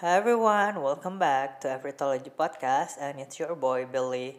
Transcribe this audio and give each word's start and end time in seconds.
Hi 0.00 0.12
everyone, 0.20 0.82
welcome 0.82 1.18
back 1.18 1.62
to 1.62 1.70
Everythology 1.72 2.28
Podcast, 2.28 3.00
and 3.00 3.18
it's 3.18 3.40
your 3.40 3.56
boy 3.56 3.86
Billy. 3.90 4.36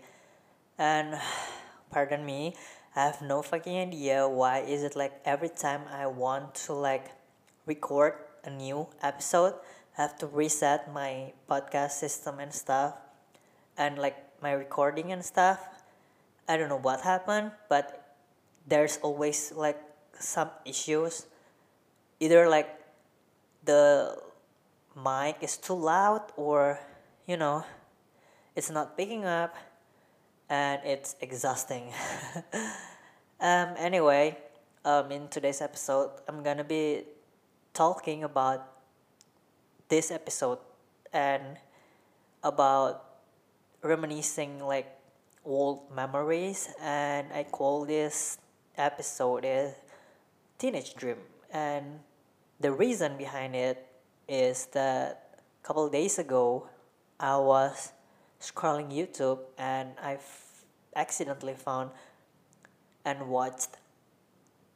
And 0.77 1.17
pardon 1.89 2.23
me, 2.23 2.53
I 2.95 3.05
have 3.05 3.23
no 3.23 3.41
fucking 3.41 3.75
idea 3.75 4.29
why 4.29 4.59
is 4.59 4.83
it 4.83 4.95
like 4.95 5.17
every 5.25 5.49
time 5.49 5.81
I 5.89 6.05
want 6.05 6.53
to 6.69 6.73
like 6.73 7.09
record 7.65 8.13
a 8.45 8.51
new 8.51 8.85
episode, 9.01 9.55
I 9.97 10.03
have 10.03 10.15
to 10.19 10.27
reset 10.27 10.93
my 10.93 11.33
podcast 11.49 11.97
system 11.97 12.37
and 12.37 12.53
stuff, 12.53 12.93
and 13.79 13.97
like 13.97 14.29
my 14.43 14.51
recording 14.51 15.11
and 15.11 15.25
stuff. 15.25 15.57
I 16.47 16.57
don't 16.57 16.69
know 16.69 16.77
what 16.77 17.01
happened, 17.01 17.49
but 17.67 18.13
there's 18.67 18.99
always 19.01 19.51
like 19.57 19.81
some 20.19 20.51
issues. 20.65 21.25
Either 22.19 22.47
like 22.47 22.69
the 23.65 24.21
mic 24.97 25.37
is 25.41 25.57
too 25.57 25.77
loud 25.77 26.33
or 26.35 26.79
you 27.27 27.37
know 27.37 27.63
it's 28.55 28.71
not 28.71 28.97
picking 28.97 29.25
up 29.25 29.55
and 30.49 30.81
it's 30.83 31.15
exhausting. 31.21 31.93
Um 33.37 33.77
anyway 33.77 34.33
um 34.81 35.11
in 35.13 35.29
today's 35.29 35.61
episode 35.61 36.09
i'm 36.25 36.41
gonna 36.41 36.65
be 36.65 37.05
talking 37.71 38.23
about 38.25 38.65
this 39.93 40.09
episode 40.09 40.57
and 41.13 41.61
about 42.41 43.21
reminiscing 43.85 44.57
like 44.57 44.89
old 45.45 45.85
memories 45.93 46.73
and 46.81 47.29
i 47.29 47.45
call 47.45 47.85
this 47.85 48.39
episode 48.77 49.43
is 49.43 49.73
teenage 50.57 50.93
dream. 50.95 51.17
And 51.51 51.99
the 52.59 52.71
reason 52.71 53.17
behind 53.17 53.55
it 53.55 53.86
is 54.27 54.67
that 54.73 55.41
a 55.63 55.67
couple 55.67 55.89
days 55.89 56.19
ago 56.19 56.67
I 57.19 57.37
was 57.37 57.93
scrolling 58.39 58.91
YouTube 58.91 59.39
and 59.57 59.89
I 60.01 60.19
accidentally 60.95 61.53
found 61.53 61.91
and 63.05 63.29
watched 63.29 63.77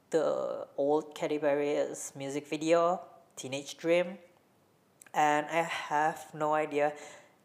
the 0.09 0.67
old 0.77 1.15
Katy 1.15 1.39
Perry's 1.39 2.11
music 2.15 2.47
video 2.47 3.01
Teenage 3.35 3.77
Dream. 3.77 4.17
And 5.13 5.45
I 5.47 5.63
have 5.63 6.27
no 6.33 6.53
idea 6.53 6.93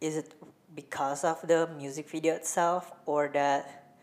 is 0.00 0.16
it 0.16 0.34
because 0.74 1.24
of 1.24 1.40
the 1.46 1.68
music 1.76 2.08
video 2.08 2.34
itself 2.34 2.92
or 3.06 3.30
that 3.32 3.96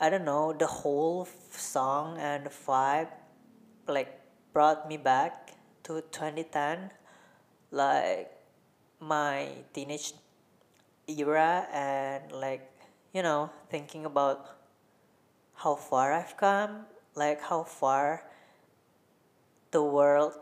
I 0.00 0.10
don't 0.10 0.24
know 0.24 0.52
the 0.52 0.66
whole 0.66 1.28
song 1.50 2.18
and 2.18 2.46
vibe 2.46 3.08
like 3.86 4.20
brought 4.52 4.88
me 4.88 4.96
back 4.96 5.54
to 5.84 6.02
2010 6.12 6.90
like 7.70 8.30
my 9.00 9.48
teenage 9.72 10.14
era 11.06 11.66
and 11.72 12.32
like 12.32 12.70
you 13.12 13.22
know 13.22 13.50
thinking 13.70 14.04
about 14.04 14.56
how 15.54 15.74
far 15.74 16.12
I've 16.12 16.36
come 16.36 16.86
like 17.14 17.40
how 17.40 17.62
far 17.62 18.24
the 19.70 19.82
world 19.82 20.34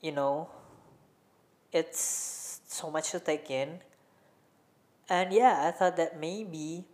you 0.00 0.12
know 0.12 0.48
it's 1.72 2.60
so 2.66 2.90
much 2.90 3.10
to 3.10 3.20
take 3.20 3.50
in. 3.50 3.80
And 5.08 5.32
yeah 5.32 5.66
I 5.66 5.70
thought 5.70 5.96
that 5.96 6.18
maybe 6.18 6.84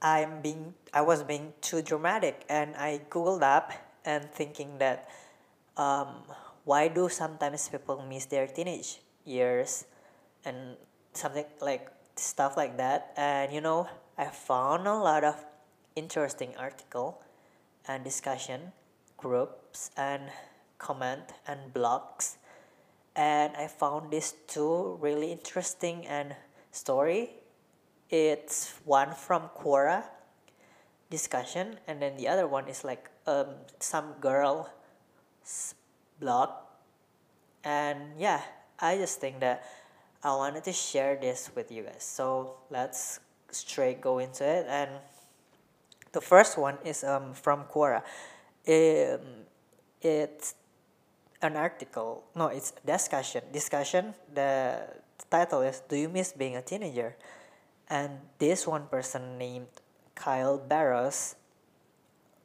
I'm 0.00 0.40
being 0.40 0.74
I 0.92 1.02
was 1.02 1.22
being 1.22 1.52
too 1.60 1.82
dramatic 1.82 2.44
and 2.48 2.76
I 2.76 3.00
googled 3.10 3.42
up 3.42 3.72
and 4.04 4.30
thinking 4.32 4.78
that 4.78 5.08
um, 5.76 6.08
why 6.64 6.88
do 6.88 7.08
sometimes 7.08 7.68
people 7.68 8.04
miss 8.08 8.26
their 8.26 8.46
teenage 8.46 9.00
years 9.24 9.84
and 10.44 10.76
something 11.12 11.44
like 11.60 11.88
stuff 12.16 12.56
like 12.56 12.76
that? 12.76 13.12
And 13.16 13.52
you 13.52 13.60
know 13.60 13.88
i 14.16 14.26
found 14.26 14.86
a 14.86 14.94
lot 14.94 15.24
of 15.24 15.34
interesting 15.96 16.54
article 16.56 17.20
and 17.88 18.04
discussion 18.04 18.72
groups 19.16 19.90
and 19.96 20.30
comment 20.78 21.34
and 21.46 21.74
blogs. 21.74 22.36
And 23.16 23.56
i 23.56 23.66
found 23.66 24.10
these 24.10 24.34
two 24.46 24.98
really 25.00 25.32
interesting 25.32 26.06
and 26.06 26.34
story. 26.70 27.30
It's 28.10 28.74
one 28.84 29.14
from 29.14 29.50
quora 29.56 30.04
discussion 31.10 31.78
and 31.86 32.00
then 32.02 32.16
the 32.16 32.28
other 32.28 32.46
one 32.46 32.68
is 32.68 32.82
like 32.84 33.10
um, 33.26 33.46
some 33.78 34.14
girl 34.20 34.70
blog. 36.20 36.50
And 37.64 38.18
yeah 38.18 38.40
i 38.80 38.96
just 38.96 39.20
think 39.20 39.40
that 39.40 39.64
i 40.22 40.34
wanted 40.34 40.64
to 40.64 40.72
share 40.72 41.16
this 41.16 41.50
with 41.54 41.70
you 41.70 41.82
guys. 41.82 42.02
So 42.02 42.56
let's 42.70 43.20
straight 43.50 44.00
go 44.00 44.18
into 44.18 44.44
it. 44.44 44.66
And 44.68 44.90
the 46.12 46.20
first 46.20 46.58
one 46.58 46.78
is 46.84 47.04
um, 47.04 47.34
from 47.34 47.64
quora. 47.64 48.02
Um, 48.66 49.44
it's 50.00 50.54
an 51.42 51.56
article 51.56 52.24
no 52.34 52.48
it's 52.48 52.72
discussion 52.84 53.42
discussion. 53.52 54.14
The 54.32 54.80
title 55.30 55.60
is 55.62 55.80
do 55.88 55.96
you 55.96 56.08
miss 56.08 56.32
being 56.32 56.56
a 56.56 56.62
teenager? 56.62 57.16
And 57.88 58.18
this 58.38 58.66
one 58.66 58.86
person 58.86 59.38
named 59.38 59.68
kyle 60.14 60.58
barros 60.58 61.36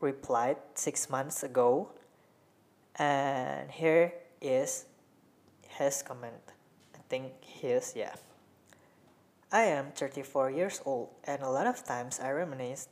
replied 0.01 0.57
six 0.75 1.09
months 1.09 1.43
ago 1.43 1.91
and 2.99 3.71
here 3.71 4.13
is 4.41 4.85
his 5.69 6.03
comment. 6.03 6.43
I 6.93 6.99
think 7.07 7.31
his 7.41 7.93
yeah. 7.95 8.15
I 9.51 9.63
am 9.63 9.91
34 9.95 10.51
years 10.51 10.81
old 10.85 11.09
and 11.23 11.41
a 11.41 11.49
lot 11.49 11.65
of 11.65 11.83
times 11.83 12.19
i 12.21 12.29
reminisce 12.29 12.87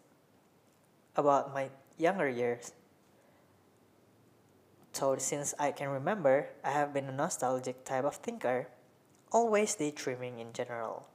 about 1.15 1.53
my 1.53 1.69
younger 1.99 2.29
years. 2.29 2.71
So 4.93 5.15
since 5.19 5.53
i 5.59 5.71
can 5.71 5.89
remember 5.89 6.49
i 6.63 6.71
have 6.71 6.93
been 6.93 7.05
a 7.05 7.11
nostalgic 7.11 7.83
type 7.83 8.05
of 8.05 8.15
thinker 8.15 8.67
always 9.31 9.75
daydreaming 9.75 10.39
in 10.39 10.53
general. 10.53 11.07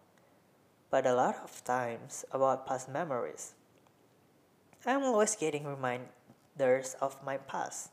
But 0.90 1.06
a 1.06 1.14
lot 1.14 1.40
of 1.42 1.64
times 1.64 2.26
about 2.30 2.66
past 2.66 2.88
memories. 2.90 3.54
I'm 4.84 5.02
always 5.02 5.34
getting 5.34 5.64
reminders 5.64 6.94
of 7.00 7.16
my 7.24 7.38
past 7.38 7.88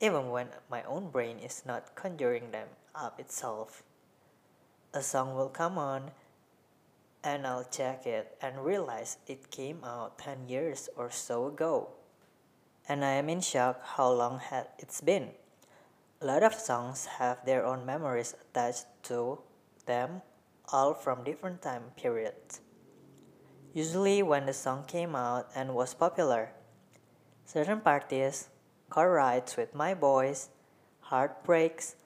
even 0.00 0.30
when 0.30 0.48
my 0.70 0.82
own 0.84 1.10
brain 1.10 1.38
is 1.38 1.62
not 1.66 1.94
conjuring 1.94 2.50
them 2.50 2.68
up 2.94 3.18
itself. 3.18 3.82
A 4.94 5.02
song 5.02 5.34
will 5.34 5.48
come 5.48 5.76
on, 5.76 6.12
and 7.22 7.46
I'll 7.46 7.64
check 7.64 8.06
it 8.06 8.36
and 8.40 8.64
realize 8.64 9.18
it 9.26 9.50
came 9.50 9.82
out 9.84 10.18
10 10.18 10.48
years 10.48 10.88
or 10.96 11.10
so 11.10 11.46
ago. 11.46 11.90
And 12.88 13.04
I 13.04 13.12
am 13.12 13.28
in 13.28 13.40
shock 13.40 13.82
how 13.84 14.10
long 14.10 14.38
had 14.38 14.68
it's 14.78 15.00
been. 15.00 15.30
A 16.22 16.26
lot 16.26 16.42
of 16.42 16.54
songs 16.54 17.06
have 17.18 17.44
their 17.44 17.64
own 17.66 17.84
memories 17.84 18.34
attached 18.40 18.86
to 19.04 19.38
them, 19.86 20.22
all 20.72 20.94
from 20.94 21.24
different 21.24 21.62
time 21.62 21.92
periods. 21.96 22.60
Usually, 23.74 24.22
when 24.22 24.46
the 24.46 24.54
song 24.54 24.84
came 24.86 25.14
out 25.14 25.50
and 25.54 25.74
was 25.74 25.94
popular, 25.94 26.50
certain 27.44 27.80
parties 27.80 28.48
car 28.90 29.10
rides 29.10 29.56
with 29.56 29.74
my 29.74 29.94
boys, 29.94 30.48
heartbreaks, 31.00 31.96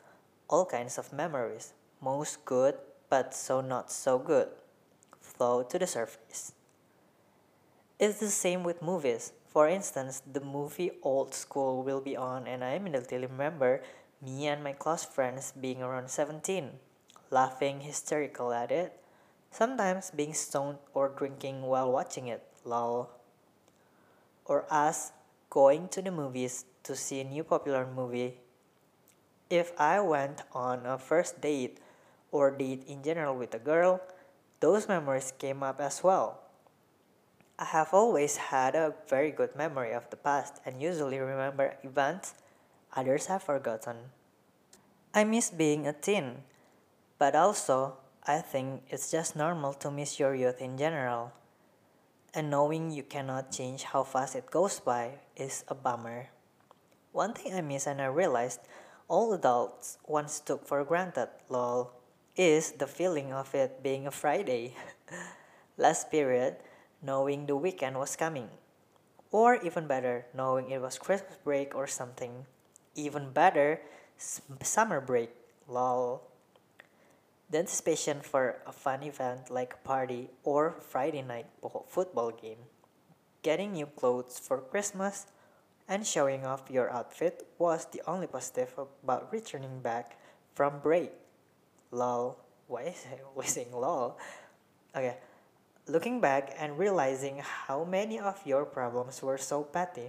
all 0.48 0.66
kinds 0.66 0.98
of 0.98 1.12
memories, 1.12 1.74
most 2.00 2.44
good 2.44 2.74
but 3.08 3.34
so 3.34 3.60
not 3.60 3.92
so 3.92 4.18
good, 4.18 4.48
flow 5.20 5.62
to 5.62 5.78
the 5.78 5.86
surface. 5.86 6.52
It's 7.98 8.18
the 8.18 8.32
same 8.32 8.64
with 8.64 8.80
movies. 8.80 9.32
For 9.52 9.68
instance, 9.68 10.22
the 10.24 10.40
movie 10.40 10.92
Old 11.02 11.34
School 11.34 11.84
will 11.84 12.00
be 12.00 12.16
on, 12.16 12.46
and 12.46 12.64
I 12.64 12.80
immediately 12.80 13.18
remember 13.18 13.82
me 14.24 14.46
and 14.48 14.64
my 14.64 14.72
close 14.72 15.04
friends 15.04 15.52
being 15.52 15.82
around 15.82 16.08
17, 16.08 16.70
laughing 17.30 17.82
hysterical 17.82 18.52
at 18.52 18.72
it, 18.72 18.98
sometimes 19.50 20.10
being 20.10 20.32
stoned 20.32 20.78
or 20.94 21.10
drinking 21.10 21.62
while 21.62 21.92
watching 21.92 22.28
it, 22.28 22.42
lol. 22.64 23.10
Or 24.46 24.64
us 24.72 25.12
going 25.50 25.88
to 25.88 26.00
the 26.00 26.10
movies 26.10 26.64
to 26.84 26.96
see 26.96 27.20
a 27.20 27.24
new 27.24 27.44
popular 27.44 27.86
movie. 27.86 28.38
If 29.50 29.72
I 29.78 30.00
went 30.00 30.42
on 30.52 30.86
a 30.86 30.98
first 30.98 31.40
date 31.40 31.78
or 32.30 32.50
date 32.50 32.84
in 32.86 33.02
general 33.02 33.36
with 33.36 33.54
a 33.54 33.58
girl, 33.58 34.00
those 34.60 34.88
memories 34.88 35.32
came 35.38 35.62
up 35.62 35.80
as 35.80 36.02
well. 36.02 36.40
I 37.58 37.66
have 37.66 37.92
always 37.92 38.36
had 38.50 38.74
a 38.74 38.94
very 39.08 39.30
good 39.30 39.54
memory 39.54 39.92
of 39.92 40.08
the 40.10 40.16
past 40.16 40.60
and 40.64 40.82
usually 40.82 41.18
remember 41.18 41.76
events 41.84 42.34
others 42.96 43.26
have 43.26 43.42
forgotten. 43.42 44.10
I 45.14 45.24
miss 45.24 45.50
being 45.50 45.86
a 45.86 45.92
teen, 45.92 46.42
but 47.18 47.36
also 47.36 47.98
I 48.24 48.38
think 48.38 48.82
it's 48.88 49.10
just 49.10 49.36
normal 49.36 49.74
to 49.74 49.90
miss 49.90 50.18
your 50.18 50.34
youth 50.34 50.60
in 50.60 50.78
general. 50.78 51.32
And 52.34 52.48
knowing 52.48 52.90
you 52.90 53.02
cannot 53.02 53.52
change 53.52 53.82
how 53.82 54.04
fast 54.04 54.36
it 54.36 54.50
goes 54.50 54.80
by 54.80 55.20
is 55.36 55.64
a 55.68 55.74
bummer. 55.74 56.30
One 57.12 57.34
thing 57.34 57.52
I 57.52 57.60
miss 57.60 57.86
and 57.86 58.00
I 58.00 58.06
realized 58.08 58.60
all 59.06 59.34
adults 59.34 59.98
once 60.08 60.40
took 60.40 60.66
for 60.66 60.82
granted, 60.82 61.28
lol, 61.50 61.92
is 62.36 62.72
the 62.72 62.86
feeling 62.86 63.34
of 63.34 63.54
it 63.54 63.82
being 63.82 64.06
a 64.06 64.10
Friday. 64.10 64.74
Last 65.76 66.10
period, 66.10 66.56
knowing 67.02 67.44
the 67.44 67.56
weekend 67.56 67.98
was 67.98 68.16
coming. 68.16 68.48
Or 69.30 69.56
even 69.56 69.86
better, 69.86 70.24
knowing 70.32 70.70
it 70.70 70.80
was 70.80 70.98
Christmas 70.98 71.36
break 71.44 71.74
or 71.74 71.86
something. 71.86 72.46
Even 72.94 73.30
better, 73.32 73.80
summer 74.16 75.00
break, 75.00 75.36
lol. 75.68 76.22
The 77.50 77.58
anticipation 77.58 78.20
for 78.22 78.62
a 78.66 78.72
fun 78.72 79.02
event 79.02 79.50
like 79.50 79.74
a 79.74 79.86
party 79.86 80.30
or 80.44 80.80
Friday 80.80 81.20
night 81.20 81.46
football 81.88 82.30
game. 82.30 82.64
Getting 83.42 83.72
new 83.72 83.84
clothes 83.84 84.38
for 84.38 84.56
Christmas 84.56 85.26
and 85.92 86.06
showing 86.08 86.48
off 86.48 86.72
your 86.72 86.88
outfit 86.88 87.44
was 87.60 87.84
the 87.92 88.00
only 88.08 88.26
positive 88.26 88.72
about 89.04 89.28
returning 89.30 89.84
back 89.84 90.16
from 90.54 90.80
break. 90.80 91.12
Lol. 91.90 92.40
Why 92.66 92.96
is 92.96 93.04
always 93.28 93.52
saying 93.52 93.76
lol? 93.76 94.16
Okay. 94.96 95.20
Looking 95.86 96.18
back 96.18 96.56
and 96.56 96.78
realizing 96.78 97.44
how 97.44 97.84
many 97.84 98.18
of 98.18 98.40
your 98.46 98.64
problems 98.64 99.20
were 99.20 99.36
so 99.36 99.64
petty 99.64 100.08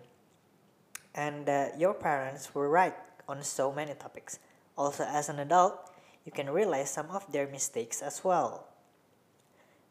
and 1.14 1.52
your 1.78 1.94
parents 1.94 2.56
were 2.56 2.70
right 2.70 2.96
on 3.28 3.44
so 3.44 3.68
many 3.74 3.94
topics. 3.94 4.40
Also, 4.78 5.04
as 5.04 5.28
an 5.28 5.40
adult, 5.40 5.92
you 6.24 6.32
can 6.32 6.50
realize 6.50 6.92
some 6.92 7.12
of 7.12 7.30
their 7.30 7.48
mistakes 7.48 8.02
as 8.02 8.24
well. 8.24 8.72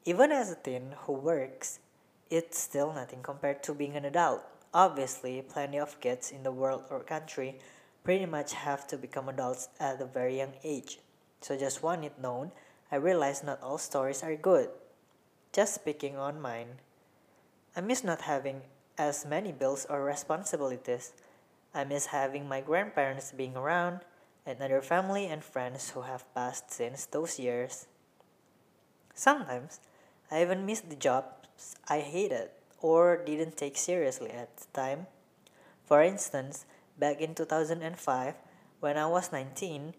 Even 0.06 0.32
as 0.32 0.50
a 0.50 0.56
teen 0.56 0.96
who 1.04 1.12
works, 1.12 1.80
it's 2.30 2.58
still 2.58 2.94
nothing 2.94 3.20
compared 3.22 3.62
to 3.64 3.74
being 3.74 3.94
an 3.94 4.06
adult. 4.06 4.42
Obviously, 4.74 5.42
plenty 5.42 5.78
of 5.78 6.00
kids 6.00 6.30
in 6.30 6.42
the 6.44 6.52
world 6.52 6.84
or 6.88 7.00
country 7.00 7.58
pretty 8.04 8.24
much 8.24 8.54
have 8.54 8.86
to 8.86 8.96
become 8.96 9.28
adults 9.28 9.68
at 9.78 10.00
a 10.00 10.06
very 10.06 10.38
young 10.38 10.54
age. 10.64 10.98
So 11.42 11.58
just 11.58 11.82
want 11.82 12.04
it 12.04 12.18
known, 12.18 12.52
I 12.90 12.96
realize 12.96 13.44
not 13.44 13.62
all 13.62 13.78
stories 13.78 14.22
are 14.22 14.34
good. 14.34 14.70
Just 15.52 15.74
speaking 15.74 16.16
on 16.16 16.40
mine. 16.40 16.80
I 17.76 17.82
miss 17.82 18.02
not 18.02 18.22
having 18.22 18.62
as 18.96 19.26
many 19.26 19.52
bills 19.52 19.86
or 19.88 20.04
responsibilities. 20.04 21.12
I 21.74 21.84
miss 21.84 22.06
having 22.06 22.48
my 22.48 22.60
grandparents 22.60 23.32
being 23.32 23.56
around 23.56 24.00
and 24.46 24.60
other 24.60 24.80
family 24.80 25.26
and 25.26 25.44
friends 25.44 25.90
who 25.90 26.02
have 26.02 26.32
passed 26.34 26.70
since 26.70 27.06
those 27.06 27.38
years. 27.38 27.86
Sometimes, 29.14 29.80
I 30.30 30.40
even 30.42 30.64
miss 30.64 30.80
the 30.80 30.96
jobs 30.96 31.76
I 31.88 32.00
hated 32.00 32.50
or 32.82 33.16
didn't 33.16 33.56
take 33.56 33.78
seriously 33.78 34.30
at 34.30 34.56
the 34.58 34.66
time. 34.74 35.06
For 35.86 36.02
instance, 36.02 36.66
back 36.98 37.20
in 37.20 37.34
2005, 37.34 38.34
when 38.80 38.98
I 38.98 39.06
was 39.06 39.32
19, 39.32 39.94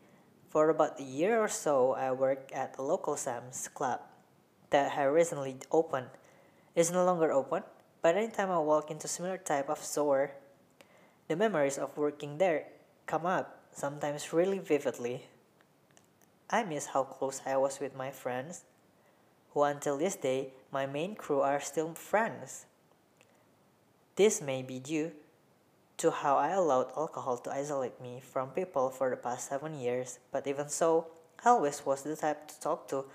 for 0.50 0.70
about 0.70 1.00
a 1.00 1.04
year 1.04 1.40
or 1.40 1.48
so, 1.48 1.94
I 1.94 2.12
worked 2.12 2.52
at 2.52 2.76
a 2.78 2.84
local 2.84 3.16
Sam's 3.18 3.68
Club 3.74 4.02
that 4.70 4.92
had 4.92 5.06
recently 5.06 5.58
opened. 5.72 6.14
It's 6.76 6.92
no 6.92 7.06
longer 7.06 7.32
open, 7.32 7.64
but 8.02 8.16
anytime 8.16 8.52
I 8.52 8.60
walk 8.60 8.92
into 8.92 9.08
similar 9.08 9.38
type 9.38 9.70
of 9.70 9.80
store, 9.80 10.32
the 11.28 11.36
memories 11.36 11.78
of 11.78 11.98
working 11.98 12.38
there 12.38 12.66
come 13.06 13.26
up, 13.26 13.64
sometimes 13.72 14.34
really 14.34 14.60
vividly. 14.60 15.26
I 16.50 16.64
miss 16.64 16.88
how 16.88 17.04
close 17.04 17.42
I 17.46 17.58
was 17.58 17.80
with 17.80 17.96
my 17.96 18.12
friends, 18.12 18.66
who 19.54 19.64
until 19.64 19.98
this 19.98 20.16
day, 20.16 20.54
my 20.72 20.86
main 20.86 21.16
crew 21.16 21.42
are 21.42 21.62
still 21.62 21.94
friends. 21.94 22.66
This 24.16 24.42
may 24.42 24.62
be 24.62 24.80
due 24.80 25.12
to 25.98 26.12
how 26.12 26.38
I 26.38 26.50
allowed 26.50 26.92
alcohol 26.96 27.38
to 27.40 27.52
isolate 27.52 28.02
me 28.02 28.22
from 28.22 28.50
people 28.50 28.90
for 28.90 29.10
the 29.10 29.18
past 29.18 29.50
seven 29.50 29.80
years, 29.80 30.20
but 30.32 30.46
even 30.46 30.70
so, 30.70 31.08
I 31.44 31.50
always 31.50 31.86
was 31.86 32.04
the 32.04 32.16
type 32.16 32.48
to 32.48 32.60
talk 32.60 32.88
to 32.90 33.06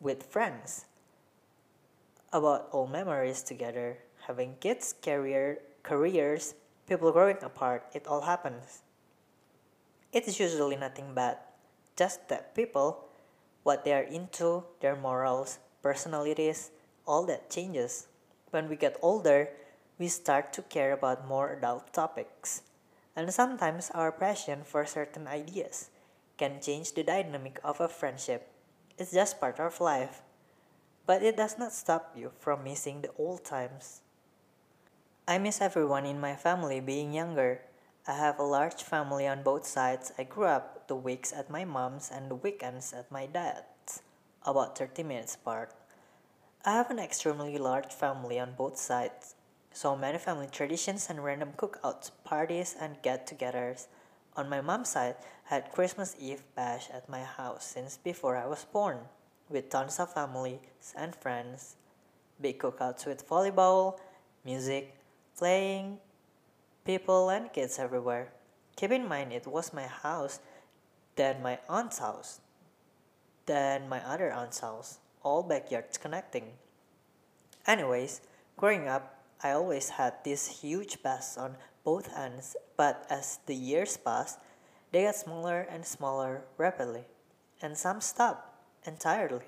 with 0.00 0.24
friends 0.24 0.86
about 2.32 2.68
old 2.72 2.90
memories 2.90 3.42
together, 3.42 3.98
having 4.26 4.56
kids, 4.58 4.94
career, 5.00 5.58
careers, 5.84 6.54
people 6.88 7.12
growing 7.12 7.38
apart, 7.42 7.86
it 7.94 8.06
all 8.08 8.22
happens. 8.22 8.82
It 10.12 10.26
is 10.26 10.40
usually 10.40 10.76
nothing 10.76 11.14
bad, 11.14 11.38
just 11.96 12.28
that 12.28 12.54
people, 12.54 13.06
what 13.62 13.84
they 13.84 13.92
are 13.92 14.02
into, 14.02 14.64
their 14.80 14.96
morals, 14.96 15.58
personalities, 15.80 16.70
all 17.06 17.24
that 17.26 17.50
changes. 17.50 18.08
When 18.50 18.68
we 18.68 18.74
get 18.74 18.98
older, 19.00 19.50
we 19.98 20.08
start 20.08 20.52
to 20.52 20.62
care 20.62 20.92
about 20.92 21.28
more 21.28 21.52
adult 21.52 21.92
topics. 21.92 22.62
And 23.14 23.32
sometimes 23.32 23.90
our 23.94 24.10
passion 24.10 24.62
for 24.64 24.84
certain 24.86 25.26
ideas 25.28 25.90
can 26.36 26.60
change 26.60 26.92
the 26.92 27.04
dynamic 27.04 27.60
of 27.62 27.80
a 27.80 27.88
friendship. 27.88 28.50
It's 28.98 29.12
just 29.12 29.40
part 29.40 29.60
of 29.60 29.80
life. 29.80 30.22
But 31.06 31.22
it 31.22 31.36
does 31.36 31.58
not 31.58 31.72
stop 31.72 32.12
you 32.16 32.32
from 32.40 32.64
missing 32.64 33.02
the 33.02 33.12
old 33.18 33.44
times. 33.44 34.00
I 35.28 35.38
miss 35.38 35.60
everyone 35.60 36.06
in 36.06 36.20
my 36.20 36.34
family 36.34 36.80
being 36.80 37.12
younger. 37.12 37.62
I 38.06 38.14
have 38.14 38.38
a 38.38 38.42
large 38.42 38.82
family 38.82 39.26
on 39.26 39.42
both 39.42 39.64
sides. 39.64 40.12
I 40.18 40.24
grew 40.24 40.46
up 40.46 40.88
the 40.88 40.96
weeks 40.96 41.32
at 41.32 41.50
my 41.50 41.64
mom's 41.64 42.10
and 42.10 42.30
the 42.30 42.34
weekends 42.34 42.92
at 42.92 43.10
my 43.10 43.26
dad's, 43.26 44.02
about 44.44 44.76
30 44.76 45.02
minutes 45.02 45.34
apart. 45.36 45.72
I 46.64 46.72
have 46.72 46.90
an 46.90 46.98
extremely 46.98 47.58
large 47.58 47.92
family 47.92 48.40
on 48.40 48.54
both 48.56 48.76
sides. 48.76 49.34
So 49.74 49.96
many 49.96 50.18
family 50.18 50.46
traditions 50.46 51.10
and 51.10 51.24
random 51.24 51.50
cookouts, 51.56 52.12
parties, 52.22 52.76
and 52.80 53.02
get 53.02 53.26
togethers. 53.26 53.88
On 54.36 54.48
my 54.48 54.60
mom's 54.60 54.90
side, 54.90 55.16
I 55.50 55.54
had 55.56 55.72
Christmas 55.72 56.14
Eve 56.16 56.44
bash 56.54 56.88
at 56.94 57.08
my 57.08 57.24
house 57.24 57.74
since 57.74 57.96
before 57.96 58.36
I 58.36 58.46
was 58.46 58.64
born, 58.64 58.98
with 59.50 59.70
tons 59.70 59.98
of 59.98 60.14
families 60.14 60.94
and 60.96 61.12
friends. 61.16 61.74
Big 62.40 62.60
cookouts 62.60 63.04
with 63.04 63.28
volleyball, 63.28 63.98
music, 64.44 64.94
playing, 65.36 65.98
people, 66.84 67.28
and 67.30 67.52
kids 67.52 67.80
everywhere. 67.80 68.28
Keep 68.76 68.92
in 68.92 69.08
mind, 69.08 69.32
it 69.32 69.44
was 69.44 69.74
my 69.74 69.88
house, 69.88 70.38
then 71.16 71.42
my 71.42 71.58
aunt's 71.68 71.98
house, 71.98 72.40
then 73.46 73.88
my 73.88 73.98
other 74.06 74.32
aunt's 74.32 74.60
house, 74.60 74.98
all 75.24 75.42
backyards 75.42 75.98
connecting. 75.98 76.52
Anyways, 77.66 78.20
growing 78.56 78.86
up, 78.86 79.23
I 79.44 79.52
always 79.52 80.00
had 80.00 80.24
these 80.24 80.48
huge 80.48 81.02
bass 81.02 81.36
on 81.36 81.56
both 81.84 82.08
ends, 82.16 82.56
but 82.78 83.04
as 83.10 83.40
the 83.44 83.54
years 83.54 83.98
passed, 83.98 84.38
they 84.90 85.04
got 85.04 85.16
smaller 85.16 85.68
and 85.68 85.84
smaller 85.84 86.44
rapidly, 86.56 87.04
and 87.60 87.76
some 87.76 88.00
stopped 88.00 88.48
entirely. 88.86 89.44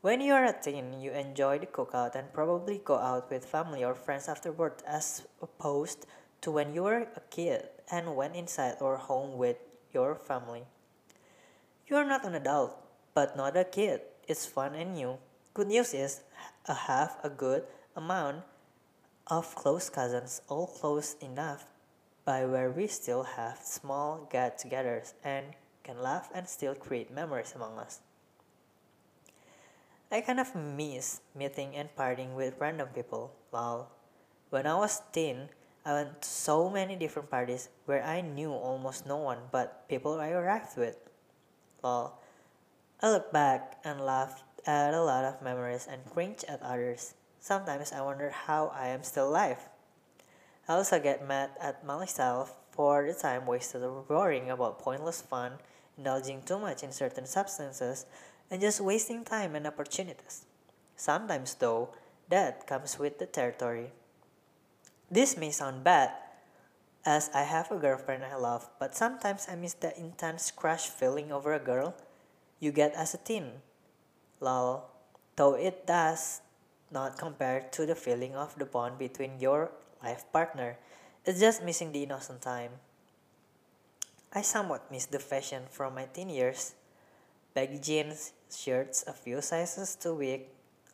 When 0.00 0.22
you 0.22 0.32
are 0.32 0.46
a 0.46 0.56
teen, 0.56 0.98
you 0.98 1.12
enjoy 1.12 1.58
the 1.58 1.66
cookout 1.66 2.14
and 2.14 2.32
probably 2.32 2.80
go 2.82 2.96
out 2.96 3.30
with 3.30 3.44
family 3.44 3.84
or 3.84 3.94
friends 3.94 4.28
afterward, 4.28 4.80
as 4.88 5.26
opposed 5.42 6.06
to 6.40 6.50
when 6.50 6.72
you 6.72 6.84
were 6.84 7.08
a 7.16 7.22
kid 7.28 7.68
and 7.92 8.16
went 8.16 8.34
inside 8.34 8.76
or 8.80 8.96
home 8.96 9.36
with 9.36 9.58
your 9.92 10.14
family. 10.14 10.64
You 11.86 11.96
are 11.96 12.04
not 12.04 12.24
an 12.24 12.34
adult, 12.34 12.80
but 13.12 13.36
not 13.36 13.58
a 13.58 13.64
kid. 13.64 14.00
It's 14.26 14.46
fun 14.46 14.74
and 14.74 14.94
new. 14.94 15.18
Good 15.52 15.68
news 15.68 15.92
is, 15.92 16.22
I 16.66 16.72
have 16.72 17.18
a 17.22 17.28
good 17.28 17.64
amount 17.94 18.44
of 19.26 19.54
close 19.54 19.88
cousins, 19.88 20.42
all 20.48 20.66
close 20.66 21.16
enough 21.20 21.66
by 22.24 22.44
where 22.44 22.70
we 22.70 22.86
still 22.86 23.22
have 23.22 23.58
small 23.62 24.28
get 24.30 24.58
togethers 24.58 25.14
and 25.24 25.46
can 25.82 26.00
laugh 26.02 26.30
and 26.34 26.48
still 26.48 26.74
create 26.74 27.12
memories 27.12 27.52
among 27.54 27.78
us. 27.78 28.00
I 30.10 30.20
kind 30.20 30.40
of 30.40 30.54
miss 30.54 31.20
meeting 31.34 31.74
and 31.76 31.88
partying 31.96 32.34
with 32.34 32.54
random 32.58 32.88
people. 32.94 33.32
Lol. 33.52 33.88
When 34.50 34.66
I 34.66 34.76
was 34.76 35.02
teen, 35.12 35.48
I 35.84 35.92
went 35.92 36.22
to 36.22 36.28
so 36.28 36.70
many 36.70 36.96
different 36.96 37.30
parties 37.30 37.68
where 37.84 38.02
I 38.04 38.20
knew 38.20 38.52
almost 38.52 39.06
no 39.06 39.16
one 39.16 39.50
but 39.50 39.88
people 39.88 40.20
I 40.20 40.30
arrived 40.30 40.76
with. 40.76 40.96
Lol. 41.82 42.18
I 43.02 43.10
look 43.10 43.32
back 43.32 43.80
and 43.84 44.00
laugh 44.00 44.44
at 44.66 44.94
a 44.94 45.02
lot 45.02 45.24
of 45.24 45.42
memories 45.42 45.86
and 45.90 46.04
cringe 46.08 46.44
at 46.48 46.62
others. 46.62 47.14
Sometimes 47.44 47.92
I 47.92 48.00
wonder 48.00 48.32
how 48.32 48.72
I 48.72 48.88
am 48.88 49.02
still 49.04 49.28
alive. 49.28 49.68
I 50.66 50.80
also 50.80 50.98
get 50.98 51.28
mad 51.28 51.50
at 51.60 51.84
myself 51.84 52.56
for 52.72 53.04
the 53.04 53.12
time 53.12 53.44
wasted 53.44 53.84
worrying 54.08 54.48
about 54.48 54.80
pointless 54.80 55.20
fun, 55.20 55.60
indulging 55.98 56.40
too 56.40 56.58
much 56.58 56.82
in 56.82 56.90
certain 56.90 57.26
substances, 57.26 58.06
and 58.50 58.62
just 58.62 58.80
wasting 58.80 59.28
time 59.28 59.54
and 59.54 59.66
opportunities. 59.66 60.46
Sometimes, 60.96 61.52
though, 61.60 61.90
that 62.30 62.66
comes 62.66 62.98
with 62.98 63.18
the 63.18 63.26
territory. 63.26 63.92
This 65.10 65.36
may 65.36 65.50
sound 65.50 65.84
bad, 65.84 66.16
as 67.04 67.28
I 67.34 67.42
have 67.42 67.70
a 67.70 67.76
girlfriend 67.76 68.24
I 68.24 68.36
love, 68.36 68.70
but 68.80 68.96
sometimes 68.96 69.48
I 69.52 69.54
miss 69.54 69.74
the 69.74 69.92
intense 70.00 70.50
crush 70.50 70.88
feeling 70.88 71.30
over 71.30 71.52
a 71.52 71.60
girl 71.60 71.94
you 72.58 72.72
get 72.72 72.94
as 72.94 73.12
a 73.12 73.18
teen. 73.18 73.60
Lol. 74.40 74.88
Though 75.36 75.52
it 75.52 75.86
does 75.86 76.40
not 76.90 77.18
compared 77.18 77.72
to 77.72 77.86
the 77.86 77.94
feeling 77.94 78.34
of 78.34 78.58
the 78.58 78.64
bond 78.64 78.98
between 78.98 79.40
your 79.40 79.70
life 80.02 80.24
partner. 80.32 80.76
It's 81.24 81.40
just 81.40 81.64
missing 81.64 81.92
the 81.92 82.02
innocent 82.02 82.42
time. 82.42 82.72
I 84.32 84.42
somewhat 84.42 84.90
miss 84.90 85.06
the 85.06 85.18
fashion 85.18 85.62
from 85.70 85.94
my 85.94 86.06
teen 86.06 86.28
years. 86.28 86.74
Baggy 87.54 87.78
jeans, 87.78 88.32
shirts 88.50 89.04
a 89.06 89.12
few 89.12 89.40
sizes 89.40 89.94
too 89.94 90.16
big, 90.18 90.46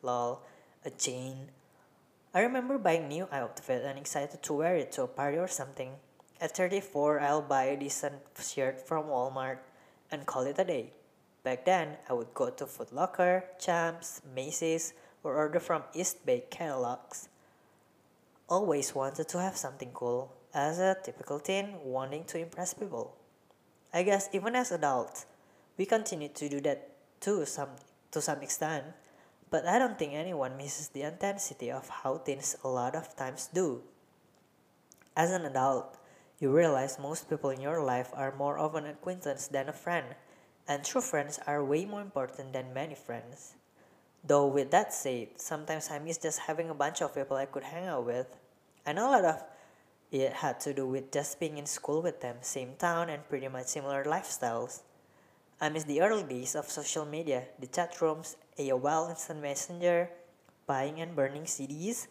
lol, 0.03 0.43
a 0.85 0.91
chain. 0.91 1.49
I 2.35 2.41
remember 2.41 2.79
buying 2.79 3.09
new 3.09 3.27
outfit 3.33 3.83
and 3.85 3.99
excited 3.99 4.43
to 4.43 4.53
wear 4.53 4.77
it 4.77 4.93
to 4.93 5.03
a 5.03 5.09
party 5.09 5.39
or 5.39 5.49
something. 5.49 5.93
At 6.41 6.57
34, 6.57 7.21
I'll 7.21 7.43
buy 7.43 7.65
a 7.65 7.77
decent 7.77 8.23
shirt 8.41 8.87
from 8.87 9.07
Walmart 9.07 9.59
and 10.11 10.27
call 10.27 10.43
it 10.43 10.59
a 10.59 10.65
day. 10.65 10.93
Back 11.43 11.65
then, 11.65 11.97
I 12.09 12.13
would 12.13 12.33
go 12.35 12.51
to 12.51 12.67
Foot 12.67 12.93
Locker, 12.93 13.45
Champs, 13.59 14.21
Macy's, 14.35 14.93
or 15.23 15.37
order 15.37 15.61
from 15.61 15.83
Eastbay 15.95 16.51
catalogs. 16.51 17.29
Always 18.49 18.95
wanted 18.95 19.29
to 19.29 19.41
have 19.41 19.57
something 19.57 19.91
cool, 19.93 20.33
as 20.53 20.79
a 20.79 20.97
typical 21.03 21.39
teen 21.39 21.79
wanting 21.85 22.25
to 22.25 22.39
impress 22.39 22.75
people. 22.75 23.17
I 23.93 24.03
guess 24.03 24.29
even 24.33 24.57
as 24.57 24.73
adults, 24.73 25.27
we 25.77 25.87
continue 25.87 26.29
to 26.29 26.49
do 26.49 26.61
that 26.63 26.91
too 27.21 27.45
some 27.47 27.71
to 28.11 28.21
some 28.21 28.43
extent, 28.43 28.85
but 29.51 29.67
I 29.67 29.79
don't 29.79 29.99
think 29.99 30.15
anyone 30.15 30.57
misses 30.57 30.89
the 30.89 31.03
intensity 31.03 31.71
of 31.71 31.89
how 31.89 32.19
teens 32.19 32.57
a 32.65 32.69
lot 32.69 32.95
of 32.95 33.15
times 33.17 33.49
do. 33.53 33.83
As 35.17 35.31
an 35.31 35.45
adult, 35.45 35.97
you 36.41 36.51
realize 36.51 36.99
most 36.99 37.29
people 37.29 37.51
in 37.51 37.61
your 37.61 37.83
life 37.83 38.11
are 38.15 38.35
more 38.35 38.59
of 38.59 38.75
an 38.75 38.87
acquaintance 38.87 39.47
than 39.47 39.69
a 39.69 39.73
friend, 39.73 40.17
and 40.67 40.85
true 40.85 41.01
friends 41.01 41.39
are 41.47 41.65
way 41.65 41.85
more 41.85 42.01
important 42.01 42.53
than 42.53 42.75
many 42.75 42.95
friends. 42.95 43.55
Though 44.23 44.47
with 44.47 44.71
that 44.71 44.93
said, 44.93 45.29
sometimes 45.37 45.91
I 45.91 45.99
miss 45.99 46.19
just 46.19 46.41
having 46.41 46.69
a 46.69 46.75
bunch 46.75 47.01
of 47.01 47.15
people 47.15 47.37
I 47.37 47.47
could 47.47 47.65
hang 47.65 47.87
out 47.87 48.05
with. 48.05 48.27
I 48.87 48.93
know 48.93 49.09
a 49.09 49.13
lot 49.13 49.25
of 49.25 49.43
it 50.13 50.33
had 50.33 50.61
to 50.61 50.75
do 50.75 50.87
with 50.87 51.13
just 51.13 51.41
being 51.41 51.57
in 51.57 51.67
school 51.67 52.03
with 52.03 52.21
them, 52.21 52.37
same 52.43 52.75
town 52.79 53.09
and 53.09 53.27
pretty 53.29 53.49
much 53.49 53.69
similar 53.69 54.05
lifestyles. 54.05 54.83
I 55.61 55.69
miss 55.69 55.85
the 55.85 56.01
early 56.01 56.25
days 56.25 56.55
of 56.55 56.69
social 56.71 57.05
media, 57.07 57.45
the 57.59 57.67
chat 57.67 58.01
rooms, 58.01 58.37
AOL 58.59 59.11
Instant 59.11 59.41
Messenger, 59.41 60.11
buying 60.67 61.01
and 61.01 61.15
burning 61.15 61.45
CDs, 61.45 62.09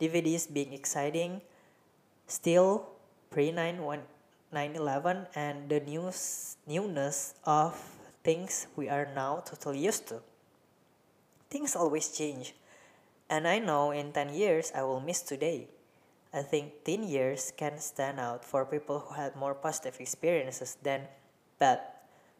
DVDs 0.00 0.52
being 0.52 0.72
exciting, 0.72 1.40
still 2.26 2.88
pre 3.30 3.52
9-11 3.52 5.26
and 5.34 5.68
the 5.68 5.80
news 5.80 6.56
newness 6.66 7.34
of 7.44 7.74
things 8.22 8.66
we 8.76 8.88
are 8.88 9.08
now 9.14 9.42
totally 9.44 9.78
used 9.78 10.08
to. 10.08 10.20
Things 11.50 11.74
always 11.74 12.08
change, 12.08 12.54
and 13.28 13.48
I 13.48 13.58
know 13.58 13.90
in 13.90 14.12
10 14.12 14.34
years 14.34 14.70
I 14.72 14.82
will 14.82 15.00
miss 15.00 15.20
today. 15.20 15.66
I 16.32 16.42
think 16.42 16.84
teen 16.84 17.02
years 17.02 17.52
can 17.56 17.78
stand 17.78 18.20
out 18.20 18.44
for 18.44 18.64
people 18.64 19.00
who 19.00 19.14
had 19.14 19.34
more 19.34 19.54
positive 19.54 19.98
experiences 19.98 20.76
than 20.80 21.08
bad 21.58 21.80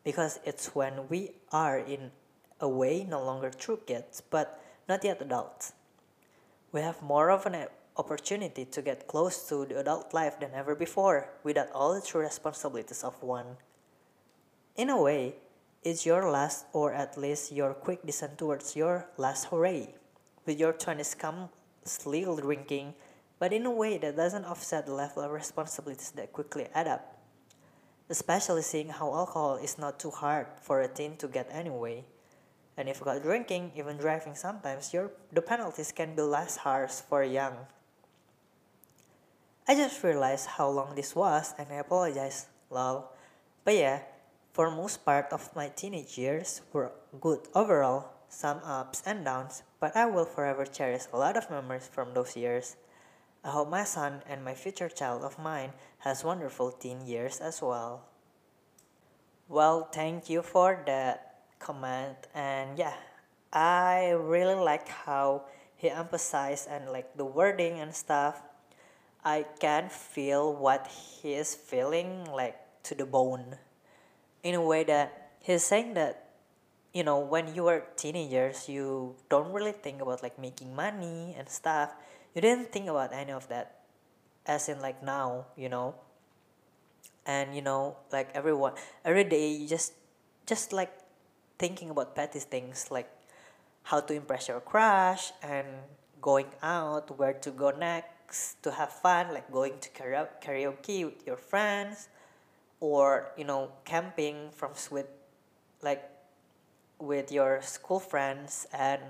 because 0.05 0.39
it's 0.45 0.77
when 0.77 1.09
we 1.09 1.33
are 1.51 1.79
in 1.79 2.13
a 2.61 2.69
way 2.69 3.03
no 3.03 3.21
longer 3.21 3.51
true 3.51 3.81
kids 3.85 4.23
but 4.31 4.63
not 4.89 5.03
yet 5.03 5.21
adults. 5.21 5.73
We 6.71 6.83
have 6.83 7.03
more 7.03 7.31
of 7.31 7.47
an 7.47 7.67
opportunity 7.97 8.65
to 8.65 8.81
get 8.81 9.09
close 9.09 9.49
to 9.49 9.67
the 9.67 9.81
adult 9.81 10.15
life 10.15 10.39
than 10.39 10.55
ever 10.55 10.77
before 10.77 11.31
without 11.43 11.73
all 11.73 11.95
the 11.95 12.01
true 12.01 12.21
responsibilities 12.21 13.03
of 13.03 13.21
one. 13.21 13.57
In 14.77 14.89
a 14.89 15.03
way, 15.03 15.35
it's 15.83 16.05
your 16.05 16.31
last 16.31 16.67
or 16.73 16.93
at 16.93 17.17
least 17.17 17.53
your 17.53 17.73
quick 17.73 18.05
descent 18.05 18.37
towards 18.37 18.77
your 18.77 19.09
last 19.17 19.47
hooray. 19.47 19.95
With 20.45 20.59
your 20.59 20.73
20s 20.73 21.17
come 21.17 21.49
legal 22.05 22.37
drinking, 22.37 22.95
but 23.39 23.53
in 23.53 23.65
a 23.65 23.71
way 23.71 23.97
that 23.99 24.17
doesn't 24.17 24.45
offset 24.45 24.87
the 24.87 24.93
level 24.93 25.23
of 25.23 25.31
responsibilities 25.33 26.13
that 26.17 26.33
quickly 26.33 26.69
add 26.75 26.87
up. 26.87 27.17
Especially 28.11 28.63
seeing 28.63 28.89
how 28.89 29.15
alcohol 29.15 29.57
is 29.57 29.79
not 29.79 29.99
too 29.99 30.11
hard 30.11 30.47
for 30.61 30.83
a 30.83 30.89
teen 30.89 31.17
to 31.17 31.29
get 31.29 31.49
anyway. 31.51 32.05
And 32.77 32.89
if 32.89 33.01
got 33.01 33.23
drinking, 33.23 33.73
even 33.77 33.97
driving 33.97 34.35
sometimes, 34.35 34.93
your 34.93 35.13
the 35.33 35.43
penalties 35.43 35.93
can 35.93 36.15
be 36.15 36.23
less 36.23 36.59
harsh 36.59 37.01
for 37.09 37.23
young. 37.23 37.55
I 39.69 39.75
just 39.75 40.03
realized 40.03 40.47
how 40.47 40.69
long 40.69 40.95
this 40.95 41.15
was 41.15 41.55
and 41.59 41.69
I 41.71 41.77
apologize, 41.77 42.47
lol. 42.71 43.13
But 43.65 43.75
yeah, 43.75 44.01
for 44.53 44.71
most 44.71 45.05
part 45.05 45.33
of 45.33 45.55
my 45.55 45.69
teenage 45.69 46.19
years 46.19 46.63
were 46.73 46.93
good 47.21 47.41
overall, 47.55 48.11
some 48.29 48.59
ups 48.65 49.03
and 49.07 49.25
downs, 49.25 49.63
but 49.79 49.97
I 49.97 50.07
will 50.07 50.25
forever 50.25 50.67
cherish 50.67 51.05
a 51.13 51.19
lot 51.19 51.37
of 51.37 51.51
memories 51.51 51.89
from 51.91 52.15
those 52.15 52.37
years. 52.37 52.77
I 53.45 53.51
hope 53.51 53.71
my 53.71 53.85
son 53.85 54.23
and 54.29 54.45
my 54.45 54.55
future 54.55 54.89
child 54.89 55.23
of 55.23 55.39
mine 55.39 55.73
has 55.99 56.25
wonderful 56.25 56.73
teen 56.73 57.07
years 57.07 57.39
as 57.39 57.63
well. 57.63 58.07
Well, 59.49 59.89
thank 59.93 60.29
you 60.29 60.43
for 60.43 60.83
that 60.87 61.47
comment 61.59 62.27
and 62.35 62.79
yeah, 62.79 62.95
I 63.53 64.11
really 64.11 64.55
like 64.55 64.89
how 64.89 65.45
he 65.77 65.91
emphasized 65.91 66.69
and 66.69 66.91
like 66.91 67.17
the 67.17 67.25
wording 67.25 67.81
and 67.81 67.95
stuff. 67.95 68.43
I 69.25 69.47
can 69.61 69.89
feel 69.89 70.55
what 70.55 70.89
he 70.89 71.35
is 71.35 71.55
feeling 71.55 72.25
like 72.25 72.57
to 72.85 72.95
the 72.95 73.07
bone 73.07 73.57
in 74.43 74.55
a 74.55 74.63
way 74.63 74.85
that 74.85 75.33
he's 75.41 75.65
saying 75.65 75.95
that 75.95 76.31
you 76.93 77.03
know 77.03 77.19
when 77.19 77.55
you 77.55 77.65
were 77.65 77.85
teenagers 77.97 78.69
you 78.69 79.15
don't 79.29 79.53
really 79.53 79.73
think 79.73 80.01
about 80.01 80.23
like 80.23 80.39
making 80.39 80.75
money 80.75 81.35
and 81.39 81.49
stuff. 81.49 81.91
You 82.35 82.41
didn't 82.41 82.71
think 82.71 82.89
about 82.89 83.13
any 83.13 83.33
of 83.33 83.49
that 83.49 83.83
as 84.47 84.69
in 84.69 84.81
like 84.81 85.03
now 85.03 85.47
you 85.57 85.69
know? 85.69 85.95
And 87.27 87.55
you 87.55 87.63
know 87.63 87.97
like 88.13 88.31
everyone 88.35 88.75
every 89.05 89.25
day 89.25 89.53
you 89.53 89.69
just 89.69 89.93
just 90.47 90.73
like 90.73 90.91
thinking 91.59 91.91
about 91.91 92.17
petty 92.17 92.41
things 92.41 92.89
like 92.91 93.11
how 93.85 94.01
to 94.01 94.15
impress 94.15 94.49
your 94.49 94.61
crush 94.61 95.33
and 95.43 95.67
going 96.21 96.47
out 96.63 97.17
where 97.19 97.33
to 97.33 97.51
go 97.51 97.71
next 97.71 98.63
to 98.63 98.71
have 98.73 98.93
fun 98.93 99.33
like 99.33 99.51
going 99.51 99.79
to 99.81 99.89
karaoke 99.91 101.05
with 101.05 101.27
your 101.27 101.37
friends 101.37 102.09
or 102.81 103.31
you 103.37 103.45
know 103.45 103.71
camping 103.85 104.51
from 104.53 104.73
with 104.91 105.07
like 105.83 106.03
with 106.99 107.33
your 107.33 107.63
school 107.63 108.01
friends 108.01 108.67
and 108.73 109.01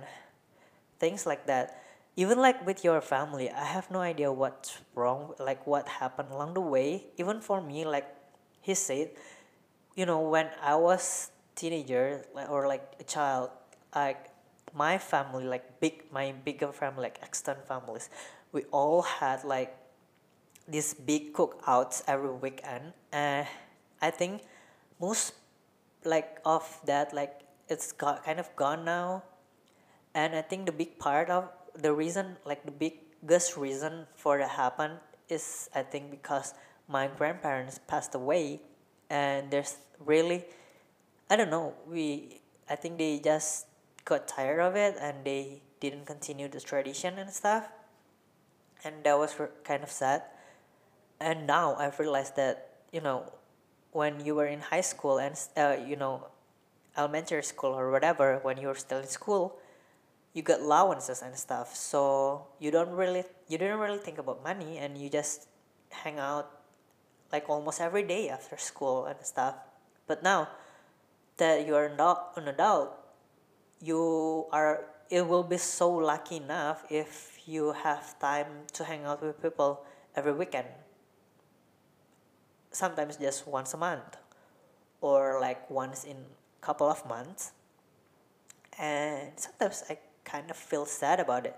things 0.99 1.27
like 1.27 1.47
that. 1.47 1.83
Even 2.17 2.39
like 2.39 2.67
with 2.67 2.85
your 2.85 3.01
family 3.01 3.49
i 3.51 3.65
have 3.65 3.91
no 3.91 4.01
idea 4.01 4.31
what's 4.33 4.79
wrong 4.95 5.33
like 5.39 5.67
what 5.67 5.89
happened 5.89 6.29
along 6.31 6.55
the 6.55 6.61
way. 6.61 7.05
Even 7.17 7.41
for 7.41 7.61
me 7.63 7.85
like 7.85 8.07
he 8.61 8.75
said 8.75 9.11
you 9.97 10.07
know 10.07 10.21
when 10.21 10.49
i 10.63 10.75
was 10.75 11.31
teenager 11.55 12.25
or 12.49 12.67
like 12.67 12.85
a 13.01 13.05
child 13.05 13.51
like 13.95 14.31
my 14.75 14.99
family 14.99 15.45
like 15.45 15.81
big 15.81 16.05
my 16.13 16.33
bigger 16.45 16.73
family 16.73 17.03
like 17.03 17.19
extended 17.23 17.65
families 17.67 18.09
we 18.53 18.63
all 18.71 19.03
had 19.03 19.45
like 19.45 19.77
these 20.71 20.95
big 20.95 21.33
cookouts 21.33 22.03
every 22.07 22.31
weekend 22.31 22.93
and 23.13 23.47
i 24.01 24.11
think 24.11 24.43
most 25.01 25.35
like 26.05 26.39
of 26.45 26.65
that 26.87 27.13
like 27.13 27.43
it's 27.69 27.93
got 27.93 28.25
kind 28.25 28.41
of 28.41 28.55
gone 28.57 28.85
now. 28.85 29.23
And 30.15 30.35
i 30.35 30.43
think 30.43 30.67
the 30.67 30.73
big 30.73 30.99
part 30.99 31.31
of 31.31 31.49
the 31.75 31.93
reason 31.93 32.37
like 32.45 32.65
the 32.67 32.75
biggest 32.75 33.57
reason 33.57 34.07
for 34.17 34.39
that 34.39 34.51
happened 34.51 34.99
is 35.29 35.71
i 35.75 35.83
think 35.83 36.11
because 36.11 36.55
my 36.89 37.07
grandparents 37.07 37.79
passed 37.87 38.15
away. 38.15 38.61
And 39.11 39.51
there's 39.51 39.77
really 39.99 40.45
i 41.29 41.37
don't 41.37 41.51
know 41.51 41.75
we 41.87 42.41
i 42.69 42.77
think 42.77 42.99
they 42.99 43.19
just 43.19 43.67
got 44.05 44.27
tired 44.29 44.61
of 44.61 44.77
it 44.77 44.97
and 45.01 45.25
they 45.25 45.63
didn't 45.81 46.07
continue 46.07 46.49
the 46.49 46.61
tradition 46.61 47.19
and 47.19 47.31
stuff. 47.31 47.69
And 48.85 49.03
that 49.05 49.19
was 49.19 49.35
kind 49.65 49.83
of 49.83 49.91
sad 49.91 50.23
and 51.21 51.47
now 51.47 51.77
I've 51.77 51.99
realized 51.99 52.37
that 52.37 52.69
you 52.93 53.01
know 53.01 53.33
when 53.93 54.25
you 54.25 54.35
were 54.35 54.47
in 54.47 54.61
high 54.61 54.81
school 54.81 55.19
and 55.19 55.37
uh, 55.57 55.77
you 55.87 55.97
know 55.97 56.29
elementary 56.97 57.43
school 57.43 57.71
or 57.71 57.91
whatever 57.91 58.41
when 58.43 58.59
you 58.59 58.67
were 58.67 58.75
still 58.75 58.99
in 58.99 59.07
school 59.07 59.59
you 60.33 60.43
got 60.43 60.61
allowances 60.61 61.23
and 61.23 61.35
stuff. 61.37 61.75
So 61.75 62.47
you 62.59 62.71
don't 62.71 62.91
really 62.91 63.25
you 63.49 63.59
didn't 63.59 63.79
really 63.79 63.99
think 63.99 64.19
about 64.19 64.43
money 64.45 64.79
and 64.79 64.97
you 64.97 65.11
just 65.11 65.49
hang 65.91 66.19
out 66.19 66.51
like 67.33 67.49
almost 67.49 67.81
every 67.81 68.03
day 68.03 68.29
after 68.29 68.57
school 68.57 69.07
and 69.07 69.19
stuff. 69.23 69.55
But 70.07 70.23
now 70.23 70.49
that 71.37 71.67
you 71.67 71.75
are 71.75 71.91
not 71.97 72.33
an 72.37 72.49
adult 72.49 72.97
you 73.81 74.47
are 74.53 74.85
it 75.09 75.27
will 75.27 75.43
be 75.43 75.57
so 75.57 75.91
lucky 75.91 76.37
enough 76.37 76.85
if 76.91 77.39
you 77.47 77.73
have 77.73 78.19
time 78.21 78.69
to 78.73 78.85
hang 78.85 79.05
out 79.05 79.23
with 79.23 79.41
people 79.43 79.83
every 80.15 80.33
weekend 80.33 80.69
sometimes 82.81 83.17
just 83.17 83.47
once 83.47 83.75
a 83.75 83.79
month 83.79 84.17
or 85.01 85.39
like 85.41 85.69
once 85.71 86.05
in 86.05 86.17
a 86.17 86.67
couple 86.67 86.89
of 86.89 87.05
months 87.07 87.53
and 88.79 89.33
sometimes 89.37 89.85
i 89.91 89.99
kind 90.25 90.51
of 90.51 90.57
feel 90.57 90.85
sad 90.87 91.21
about 91.21 91.47
it 91.47 91.57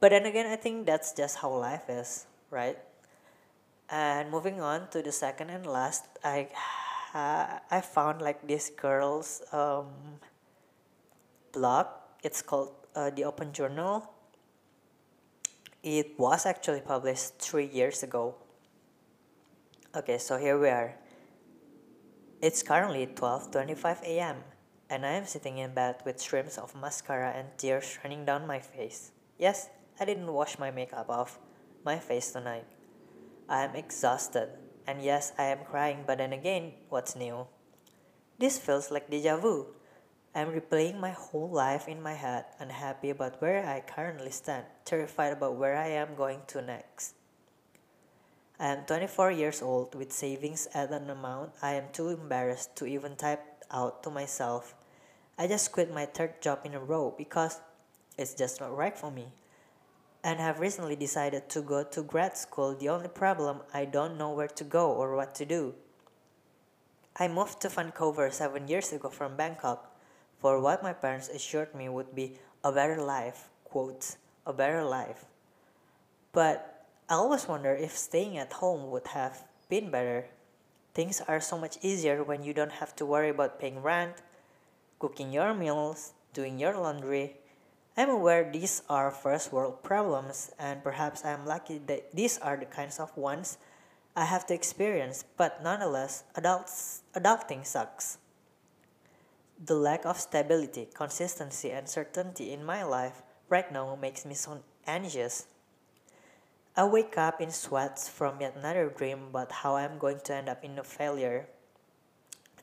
but 0.00 0.10
then 0.10 0.26
again 0.26 0.46
i 0.46 0.56
think 0.56 0.86
that's 0.86 1.12
just 1.12 1.36
how 1.38 1.50
life 1.52 1.88
is 1.88 2.26
right 2.50 2.78
And 3.90 4.30
moving 4.30 4.60
on 4.60 4.88
to 4.90 5.02
the 5.02 5.12
second 5.12 5.50
and 5.50 5.66
last, 5.66 6.06
I 6.24 6.48
I 7.14 7.80
found 7.82 8.22
like 8.22 8.46
this 8.48 8.70
girl's 8.70 9.42
um, 9.52 10.20
blog. 11.52 11.86
It's 12.22 12.42
called 12.42 12.72
uh, 12.96 13.10
the 13.10 13.24
Open 13.24 13.52
Journal. 13.52 14.08
It 15.82 16.18
was 16.18 16.46
actually 16.46 16.80
published 16.80 17.38
three 17.38 17.66
years 17.66 18.02
ago. 18.02 18.34
Okay, 19.94 20.16
so 20.16 20.38
here 20.38 20.56
we 20.56 20.72
are. 20.72 20.96
It's 22.40 22.64
currently 22.64 23.04
12:25 23.12 24.00
a.m. 24.08 24.40
and 24.88 25.04
I 25.04 25.20
am 25.20 25.28
sitting 25.28 25.60
in 25.60 25.76
bed 25.76 26.00
with 26.08 26.16
streams 26.16 26.56
of 26.56 26.72
mascara 26.72 27.36
and 27.36 27.52
tears 27.60 28.00
running 28.00 28.24
down 28.24 28.48
my 28.48 28.56
face. 28.56 29.12
Yes, 29.36 29.68
I 30.00 30.08
didn't 30.08 30.32
wash 30.32 30.56
my 30.56 30.70
makeup 30.72 31.12
off 31.12 31.36
my 31.84 32.00
face 32.00 32.32
tonight. 32.32 32.64
I 33.52 33.68
am 33.68 33.76
exhausted, 33.76 34.56
and 34.88 35.04
yes, 35.04 35.36
I 35.36 35.52
am 35.52 35.68
crying, 35.68 36.08
but 36.08 36.24
then 36.24 36.32
again, 36.32 36.72
what's 36.88 37.12
new? 37.12 37.44
This 38.40 38.56
feels 38.56 38.88
like 38.88 39.12
deja 39.12 39.36
vu. 39.36 39.76
I'm 40.32 40.56
replaying 40.56 41.04
my 41.04 41.12
whole 41.12 41.52
life 41.52 41.84
in 41.84 42.00
my 42.00 42.16
head, 42.16 42.48
unhappy 42.58 43.10
about 43.12 43.44
where 43.44 43.68
I 43.68 43.84
currently 43.84 44.32
stand, 44.32 44.64
terrified 44.88 45.36
about 45.36 45.60
where 45.60 45.76
I 45.76 45.92
am 45.92 46.16
going 46.16 46.48
to 46.48 46.64
next. 46.64 47.20
I 48.62 48.66
am 48.66 48.84
24 48.86 49.32
years 49.32 49.60
old 49.60 49.96
with 49.96 50.12
savings 50.12 50.68
at 50.72 50.92
an 50.92 51.10
amount 51.10 51.50
I 51.60 51.72
am 51.72 51.90
too 51.92 52.10
embarrassed 52.10 52.76
to 52.76 52.86
even 52.86 53.16
type 53.16 53.42
out 53.72 54.04
to 54.04 54.10
myself. 54.10 54.76
I 55.36 55.48
just 55.48 55.72
quit 55.72 55.92
my 55.92 56.06
third 56.06 56.40
job 56.40 56.60
in 56.62 56.72
a 56.74 56.78
row 56.78 57.12
because 57.18 57.58
it's 58.16 58.34
just 58.34 58.60
not 58.60 58.76
right 58.76 58.96
for 58.96 59.10
me 59.10 59.26
and 60.22 60.38
have 60.38 60.60
recently 60.60 60.94
decided 60.94 61.48
to 61.48 61.60
go 61.60 61.82
to 61.82 62.04
grad 62.04 62.36
school. 62.36 62.76
The 62.76 62.88
only 62.88 63.08
problem, 63.08 63.62
I 63.74 63.84
don't 63.84 64.16
know 64.16 64.30
where 64.30 64.54
to 64.54 64.62
go 64.62 64.92
or 64.92 65.16
what 65.16 65.34
to 65.42 65.44
do. 65.44 65.74
I 67.16 67.26
moved 67.26 67.60
to 67.62 67.68
Vancouver 67.68 68.30
seven 68.30 68.68
years 68.68 68.92
ago 68.92 69.08
from 69.08 69.34
Bangkok 69.36 69.90
for 70.38 70.60
what 70.60 70.84
my 70.84 70.92
parents 70.92 71.28
assured 71.28 71.74
me 71.74 71.88
would 71.88 72.14
be 72.14 72.38
a 72.62 72.70
better 72.70 73.02
life, 73.02 73.48
quotes, 73.64 74.18
a 74.46 74.52
better 74.52 74.84
life. 74.84 75.24
But 76.32 76.71
I 77.12 77.16
always 77.16 77.46
wonder 77.46 77.74
if 77.74 77.92
staying 77.92 78.38
at 78.38 78.54
home 78.54 78.90
would 78.90 79.08
have 79.08 79.44
been 79.68 79.90
better. 79.90 80.28
Things 80.94 81.20
are 81.28 81.42
so 81.42 81.58
much 81.58 81.76
easier 81.82 82.24
when 82.24 82.42
you 82.42 82.54
don't 82.54 82.80
have 82.80 82.96
to 82.96 83.04
worry 83.04 83.28
about 83.28 83.60
paying 83.60 83.82
rent, 83.82 84.16
cooking 84.98 85.30
your 85.30 85.52
meals, 85.52 86.14
doing 86.32 86.58
your 86.58 86.72
laundry, 86.72 87.36
I'm 87.98 88.08
aware 88.08 88.50
these 88.50 88.80
are 88.88 89.10
first 89.10 89.52
world 89.52 89.82
problems, 89.82 90.52
and 90.58 90.82
perhaps 90.82 91.22
I 91.22 91.32
am 91.32 91.44
lucky 91.44 91.76
that 91.84 92.16
these 92.16 92.38
are 92.38 92.56
the 92.56 92.64
kinds 92.64 92.98
of 92.98 93.14
ones 93.14 93.58
I 94.16 94.24
have 94.24 94.46
to 94.46 94.54
experience, 94.54 95.26
but 95.36 95.62
nonetheless, 95.62 96.24
adults, 96.34 97.02
adulting 97.12 97.66
sucks. 97.66 98.16
The 99.62 99.74
lack 99.74 100.06
of 100.06 100.18
stability, 100.18 100.88
consistency, 100.94 101.72
and 101.72 101.86
certainty 101.86 102.54
in 102.54 102.64
my 102.64 102.82
life 102.82 103.20
right 103.50 103.70
now 103.70 103.98
makes 104.00 104.24
me 104.24 104.32
so 104.32 104.64
anxious. 104.86 105.51
I 106.74 106.84
wake 106.84 107.18
up 107.18 107.38
in 107.38 107.50
sweats 107.50 108.08
from 108.08 108.40
yet 108.40 108.56
another 108.56 108.88
dream 108.88 109.28
about 109.28 109.52
how 109.52 109.76
I'm 109.76 109.98
going 109.98 110.20
to 110.24 110.34
end 110.34 110.48
up 110.48 110.64
in 110.64 110.78
a 110.78 110.82
failure, 110.82 111.46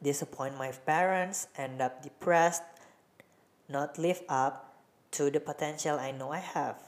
disappoint 0.01 0.57
my 0.57 0.71
parents, 0.71 1.45
end 1.55 1.79
up 1.79 2.01
depressed, 2.01 2.63
not 3.69 3.99
live 3.99 4.23
up 4.27 4.81
to 5.11 5.29
the 5.29 5.39
potential 5.39 5.99
I 5.99 6.09
know 6.09 6.31
I 6.31 6.39
have. 6.39 6.81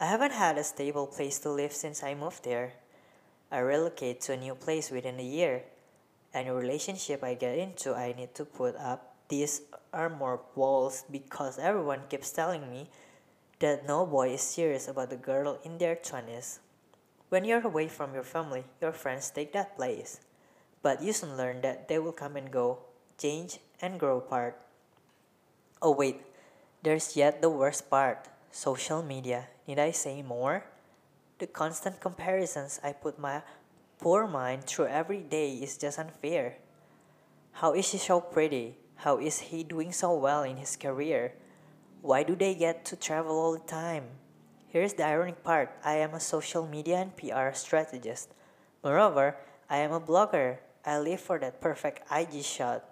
I 0.00 0.06
haven't 0.06 0.32
had 0.32 0.58
a 0.58 0.64
stable 0.64 1.06
place 1.06 1.38
to 1.40 1.50
live 1.50 1.72
since 1.72 2.02
I 2.02 2.14
moved 2.14 2.42
there. 2.42 2.72
I 3.52 3.58
relocate 3.58 4.20
to 4.22 4.32
a 4.32 4.36
new 4.36 4.56
place 4.56 4.90
within 4.90 5.20
a 5.20 5.22
year. 5.22 5.62
Any 6.34 6.50
relationship 6.50 7.22
I 7.22 7.34
get 7.34 7.58
into, 7.58 7.94
I 7.94 8.12
need 8.12 8.34
to 8.34 8.44
put 8.44 8.74
up 8.74 9.14
these 9.28 9.62
armor 9.92 10.40
walls 10.56 11.04
because 11.12 11.60
everyone 11.60 12.00
keeps 12.08 12.32
telling 12.32 12.68
me 12.68 12.88
that 13.60 13.86
no 13.86 14.04
boy 14.04 14.32
is 14.34 14.40
serious 14.40 14.88
about 14.88 15.12
a 15.12 15.16
girl 15.16 15.58
in 15.64 15.78
their 15.78 15.94
20s. 15.94 16.58
When 17.28 17.44
you're 17.44 17.64
away 17.64 17.88
from 17.88 18.12
your 18.12 18.24
family, 18.24 18.64
your 18.80 18.92
friends 18.92 19.30
take 19.30 19.52
that 19.52 19.76
place. 19.76 20.20
But 20.82 21.02
you 21.02 21.12
soon 21.12 21.36
learn 21.36 21.60
that 21.60 21.86
they 21.86 21.98
will 21.98 22.12
come 22.12 22.36
and 22.36 22.50
go, 22.50 22.78
change, 23.18 23.60
and 23.80 24.00
grow 24.00 24.18
apart. 24.18 24.58
Oh, 25.80 25.92
wait, 25.92 26.22
there's 26.82 27.16
yet 27.16 27.40
the 27.40 27.50
worst 27.50 27.88
part 27.88 28.28
social 28.50 29.02
media. 29.02 29.48
Need 29.68 29.78
I 29.78 29.92
say 29.92 30.22
more? 30.22 30.64
The 31.38 31.46
constant 31.46 32.00
comparisons 32.00 32.80
I 32.82 32.92
put 32.92 33.18
my 33.18 33.42
poor 33.98 34.26
mind 34.26 34.64
through 34.64 34.88
every 34.88 35.20
day 35.20 35.54
is 35.54 35.76
just 35.76 35.98
unfair. 35.98 36.56
How 37.52 37.74
is 37.74 37.86
she 37.88 37.98
so 37.98 38.20
pretty? 38.20 38.78
How 38.96 39.18
is 39.18 39.52
he 39.52 39.64
doing 39.64 39.92
so 39.92 40.14
well 40.16 40.42
in 40.42 40.56
his 40.56 40.76
career? 40.76 41.34
Why 42.02 42.22
do 42.22 42.34
they 42.34 42.54
get 42.54 42.86
to 42.86 42.96
travel 42.96 43.36
all 43.36 43.52
the 43.52 43.58
time? 43.58 44.04
Here's 44.68 44.94
the 44.94 45.04
ironic 45.04 45.44
part 45.44 45.76
I 45.84 45.96
am 45.96 46.14
a 46.14 46.20
social 46.20 46.66
media 46.66 46.96
and 46.96 47.14
PR 47.14 47.52
strategist. 47.52 48.32
Moreover, 48.82 49.36
I 49.68 49.78
am 49.84 49.92
a 49.92 50.00
blogger. 50.00 50.58
I 50.86 50.98
live 50.98 51.20
for 51.20 51.38
that 51.40 51.60
perfect 51.60 52.10
IG 52.10 52.42
shot. 52.42 52.84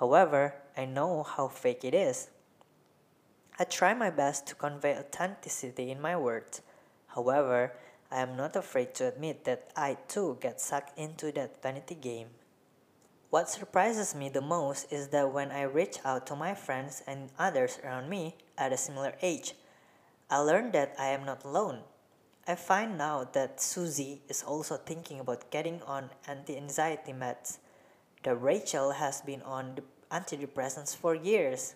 However, 0.00 0.54
I 0.76 0.84
know 0.84 1.22
how 1.22 1.46
fake 1.46 1.84
it 1.84 1.94
is. 1.94 2.28
I 3.56 3.62
try 3.62 3.94
my 3.94 4.10
best 4.10 4.48
to 4.48 4.56
convey 4.56 4.98
authenticity 4.98 5.92
in 5.92 6.00
my 6.00 6.16
words. 6.16 6.60
However, 7.14 7.72
I 8.10 8.18
am 8.18 8.36
not 8.36 8.56
afraid 8.56 8.94
to 8.96 9.06
admit 9.06 9.44
that 9.44 9.70
I 9.76 9.96
too 10.08 10.38
get 10.40 10.60
sucked 10.60 10.98
into 10.98 11.30
that 11.32 11.62
vanity 11.62 11.94
game. 11.94 12.30
What 13.34 13.50
surprises 13.50 14.14
me 14.14 14.28
the 14.28 14.40
most 14.40 14.92
is 14.92 15.08
that 15.08 15.32
when 15.32 15.50
I 15.50 15.62
reach 15.62 15.98
out 16.04 16.24
to 16.28 16.36
my 16.36 16.54
friends 16.54 17.02
and 17.04 17.30
others 17.36 17.80
around 17.82 18.08
me 18.08 18.36
at 18.56 18.72
a 18.72 18.76
similar 18.76 19.14
age, 19.22 19.54
I 20.30 20.38
learn 20.38 20.70
that 20.70 20.94
I 21.00 21.08
am 21.08 21.26
not 21.26 21.42
alone. 21.42 21.80
I 22.46 22.54
find 22.54 23.02
out 23.02 23.32
that 23.32 23.60
Susie 23.60 24.22
is 24.28 24.44
also 24.44 24.76
thinking 24.76 25.18
about 25.18 25.50
getting 25.50 25.82
on 25.82 26.10
anti 26.28 26.56
anxiety 26.56 27.12
meds, 27.12 27.58
that 28.22 28.40
Rachel 28.40 28.92
has 28.92 29.20
been 29.22 29.42
on 29.42 29.80
antidepressants 30.12 30.94
for 30.94 31.16
years, 31.16 31.74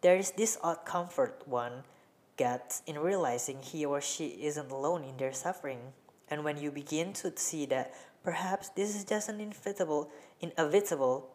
there 0.00 0.16
is 0.16 0.30
this 0.30 0.56
odd 0.62 0.86
comfort 0.86 1.42
one 1.44 1.84
gets 2.38 2.80
in 2.86 2.98
realizing 2.98 3.60
he 3.60 3.84
or 3.84 4.00
she 4.00 4.28
isn't 4.40 4.70
alone 4.70 5.04
in 5.04 5.18
their 5.18 5.34
suffering. 5.34 5.92
And 6.30 6.42
when 6.42 6.56
you 6.56 6.70
begin 6.70 7.12
to 7.20 7.36
see 7.36 7.66
that 7.66 7.92
perhaps 8.24 8.70
this 8.70 8.96
is 8.96 9.04
just 9.04 9.28
an 9.28 9.38
inevitable, 9.38 10.10
inevitable 10.40 11.28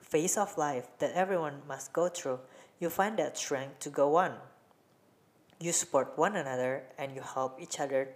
phase 0.00 0.36
of 0.36 0.58
life 0.58 0.88
that 0.98 1.12
everyone 1.14 1.62
must 1.66 1.92
go 1.92 2.08
through, 2.08 2.40
you 2.80 2.90
find 2.90 3.18
that 3.18 3.38
strength 3.38 3.78
to 3.78 3.88
go 3.88 4.16
on. 4.16 4.34
You 5.60 5.72
support 5.72 6.18
one 6.18 6.36
another 6.36 6.82
and 6.98 7.14
you 7.14 7.22
help 7.22 7.62
each 7.62 7.78
other 7.78 8.08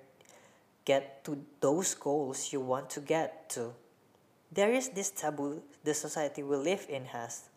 get 0.84 1.24
to 1.24 1.38
those 1.60 1.94
goals 1.94 2.52
you 2.52 2.60
want 2.60 2.90
to 2.90 3.00
get 3.00 3.48
to. 3.50 3.72
There 4.50 4.72
is 4.72 4.90
this 4.90 5.10
taboo 5.10 5.62
the 5.84 5.94
society 5.94 6.42
we 6.42 6.56
live 6.56 6.86
in 6.88 7.06
has 7.06 7.48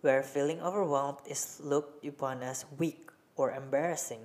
where 0.00 0.22
feeling 0.22 0.60
overwhelmed 0.60 1.24
is 1.26 1.60
looked 1.64 2.04
upon 2.04 2.42
as 2.42 2.66
weak 2.76 3.08
or 3.36 3.52
embarrassing. 3.52 4.20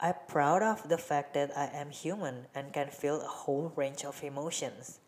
I'm 0.00 0.14
proud 0.28 0.62
of 0.62 0.88
the 0.88 0.96
fact 0.96 1.34
that 1.34 1.50
I 1.58 1.66
am 1.74 1.90
human 1.90 2.46
and 2.54 2.72
can 2.72 2.86
feel 2.86 3.20
a 3.20 3.26
whole 3.26 3.72
range 3.74 4.04
of 4.04 4.22
emotions 4.22 5.00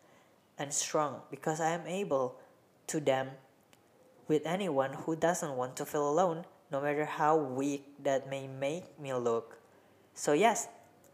and 0.57 0.73
strong 0.73 1.21
because 1.31 1.61
I 1.61 1.69
am 1.69 1.87
able 1.87 2.35
to 2.87 2.99
them 2.99 3.29
with 4.27 4.45
anyone 4.45 4.91
who 4.93 5.15
doesn't 5.15 5.55
want 5.55 5.77
to 5.77 5.85
feel 5.85 6.09
alone, 6.09 6.43
no 6.71 6.81
matter 6.81 7.05
how 7.05 7.37
weak 7.37 7.85
that 8.03 8.29
may 8.29 8.47
make 8.47 8.99
me 8.99 9.13
look. 9.13 9.59
So, 10.13 10.33
yes, 10.33 10.67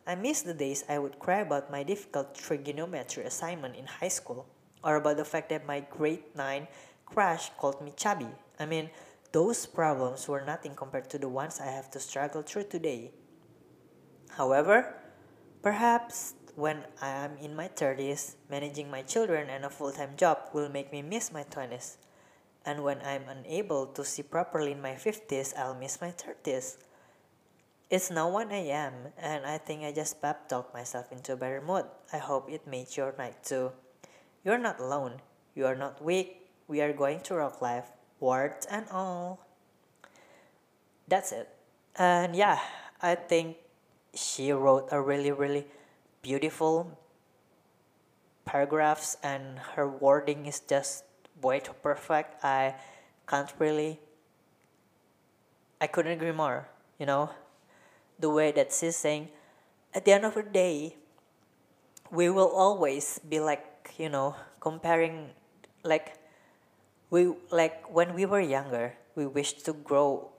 I 0.08 0.16
miss 0.16 0.42
the 0.42 0.56
days 0.56 0.84
I 0.90 0.98
would 0.98 1.20
cry 1.20 1.42
about 1.42 1.72
my 1.72 1.84
difficult 1.84 2.34
trigonometry 2.34 3.26
assignment 3.26 3.76
in 3.76 3.86
high 3.86 4.08
school 4.08 4.48
or 4.84 4.96
about 4.96 5.18
the 5.18 5.26
fact 5.26 5.50
that 5.50 5.68
my 5.68 5.82
grade 5.82 6.24
9 6.36 6.68
crush 7.06 7.52
called 7.60 7.80
me 7.82 7.94
chubby. 7.96 8.34
I 8.60 8.66
mean, 8.66 8.90
those 9.34 9.68
problems 9.68 10.28
were 10.28 10.42
nothing 10.42 10.74
compared 10.74 11.12
to 11.12 11.20
the 11.20 11.30
ones 11.30 11.60
I 11.60 11.68
have 11.68 11.92
to 11.92 12.00
struggle 12.00 12.42
through 12.42 12.64
today. 12.64 13.12
However, 14.36 14.94
perhaps 15.62 16.34
when 16.56 16.84
I 17.02 17.10
am 17.10 17.38
in 17.38 17.56
my 17.56 17.70
30s, 17.70 18.36
managing 18.50 18.90
my 18.90 19.04
children 19.04 19.50
and 19.50 19.64
a 19.64 19.70
full 19.70 19.92
time 19.92 20.18
job 20.18 20.50
will 20.54 20.70
make 20.70 20.92
me 20.92 21.02
miss 21.02 21.32
my 21.32 21.44
20s. 21.44 21.98
And 22.66 22.84
when 22.84 23.00
I'm 23.06 23.30
unable 23.30 23.86
to 23.94 24.04
see 24.04 24.24
properly 24.24 24.74
in 24.74 24.82
my 24.82 24.94
50s, 24.94 25.56
I'll 25.56 25.78
miss 25.78 26.02
my 26.02 26.12
30s. 26.12 26.78
It's 27.90 28.12
now 28.12 28.28
1 28.28 28.52
a.m., 28.52 29.16
and 29.18 29.46
I 29.46 29.58
think 29.58 29.84
I 29.84 29.94
just 29.94 30.22
pep 30.22 30.50
talked 30.50 30.74
myself 30.74 31.10
into 31.12 31.32
a 31.32 31.38
better 31.38 31.62
mood. 31.62 31.86
I 32.12 32.18
hope 32.18 32.52
it 32.52 32.68
made 32.68 32.98
your 32.98 33.16
night 33.18 33.42
too. 33.46 33.72
You're 34.44 34.58
not 34.58 34.82
alone. 34.82 35.22
You 35.56 35.68
are 35.68 35.76
not 35.76 36.04
weak. 36.04 36.50
We 36.68 36.82
are 36.82 36.92
going 36.92 37.22
to 37.32 37.36
rock 37.36 37.62
life 37.62 37.86
words 38.20 38.66
and 38.66 38.86
all. 38.92 39.46
That's 41.08 41.32
it. 41.32 41.48
And 41.96 42.36
yeah, 42.36 42.60
I 43.02 43.16
think 43.16 43.56
she 44.14 44.52
wrote 44.52 44.88
a 44.92 45.02
really, 45.02 45.32
really 45.32 45.68
beautiful 46.22 46.98
paragraphs 48.46 49.18
and 49.22 49.60
her 49.76 49.88
wording 49.88 50.46
is 50.46 50.60
just 50.60 51.04
way 51.42 51.60
too 51.60 51.74
perfect. 51.84 52.44
I 52.44 52.76
can't 53.28 53.52
really 53.60 54.00
I 55.80 55.86
couldn't 55.86 56.14
agree 56.14 56.32
more, 56.32 56.68
you 56.98 57.06
know. 57.06 57.30
The 58.20 58.30
way 58.30 58.52
that 58.52 58.74
she's 58.74 58.96
saying 58.96 59.30
at 59.94 60.06
the 60.06 60.12
end 60.12 60.26
of 60.26 60.34
the 60.34 60.44
day 60.44 60.96
we 62.10 62.30
will 62.30 62.50
always 62.50 63.20
be 63.20 63.40
like, 63.40 63.94
you 63.98 64.10
know, 64.10 64.36
comparing 64.60 65.30
like 65.84 66.18
we 67.10 67.34
like 67.52 67.86
when 67.94 68.16
we 68.16 68.26
were 68.26 68.42
younger, 68.42 68.96
we 69.16 69.26
wished 69.26 69.66
to 69.66 69.74
grow 69.74 70.30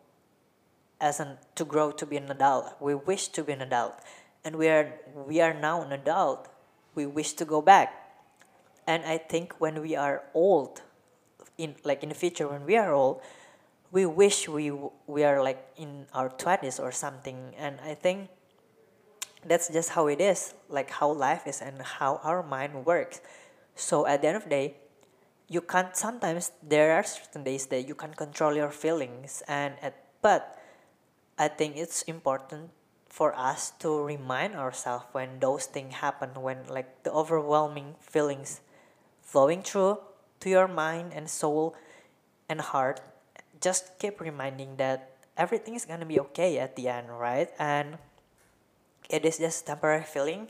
as 1.01 1.21
an 1.21 1.39
to 1.55 1.65
grow 1.65 1.91
to 1.93 2.07
be 2.07 2.17
an 2.17 2.31
adult. 2.31 2.75
We 2.81 2.95
wish 2.95 3.29
to 3.29 3.45
be 3.45 3.53
an 3.53 3.63
adult. 3.63 3.95
And 4.45 4.57
we 4.57 4.69
are 4.69 4.93
we 5.15 5.41
are 5.41 5.55
now 5.55 5.83
an 5.83 5.93
adult. 5.93 6.49
We 6.95 7.07
wish 7.07 7.33
to 7.35 7.45
go 7.45 7.63
back. 7.63 7.95
And 8.87 9.05
I 9.05 9.19
think 9.19 9.61
when 9.61 9.83
we 9.83 9.95
are 9.97 10.23
old 10.35 10.83
in 11.57 11.77
like 11.85 12.03
in 12.03 12.09
the 12.09 12.15
future 12.15 12.49
when 12.49 12.65
we 12.65 12.77
are 12.77 12.93
old, 12.93 13.21
we 13.91 14.07
wish 14.07 14.49
we 14.49 14.73
we 15.07 15.25
are 15.25 15.43
like 15.43 15.65
in 15.77 16.07
our 16.13 16.29
20s 16.29 16.81
or 16.81 16.93
something 16.93 17.55
and 17.57 17.81
I 17.81 17.95
think 17.95 18.29
that's 19.47 19.69
just 19.69 19.91
how 19.91 20.09
it 20.09 20.21
is 20.21 20.55
like 20.69 20.91
how 20.91 21.11
life 21.13 21.47
is 21.47 21.63
and 21.63 21.81
how 21.81 22.21
our 22.23 22.43
mind 22.43 22.85
works 22.85 23.21
so 23.75 24.07
at 24.07 24.21
the 24.21 24.29
end 24.29 24.37
of 24.37 24.45
the 24.45 24.51
day 24.51 24.75
you 25.49 25.61
can't 25.61 25.97
sometimes 25.97 26.53
there 26.63 26.93
are 26.93 27.03
certain 27.03 27.45
days 27.45 27.67
that 27.67 27.89
you 27.89 27.95
can't 27.95 28.17
control 28.17 28.55
your 28.55 28.71
feelings 28.71 29.43
and 29.49 29.75
at, 29.81 29.95
but 30.21 30.58
i 31.39 31.49
think 31.49 31.77
it's 31.77 32.03
important 32.03 32.71
for 33.09 33.35
us 33.37 33.73
to 33.79 34.03
remind 34.05 34.55
ourselves 34.55 35.05
when 35.13 35.41
those 35.41 35.67
things 35.67 35.95
happen 35.95 36.31
when 36.37 36.59
like 36.69 37.03
the 37.03 37.13
overwhelming 37.13 37.95
feelings 38.01 38.61
flowing 39.23 39.63
through 39.63 39.99
to 40.41 40.51
your 40.51 40.69
mind 40.69 41.13
and 41.15 41.29
soul 41.29 41.75
and 42.49 42.61
heart 42.61 43.01
just 43.61 43.99
keep 43.99 44.21
reminding 44.21 44.77
that 44.77 45.11
everything 45.37 45.75
is 45.75 45.85
gonna 45.85 46.07
be 46.07 46.21
okay 46.21 46.59
at 46.59 46.77
the 46.77 46.89
end 46.89 47.09
right? 47.11 47.51
And 47.59 47.99
it 49.11 49.25
is 49.25 49.39
just 49.39 49.67
temporary 49.67 50.05
feeling 50.05 50.49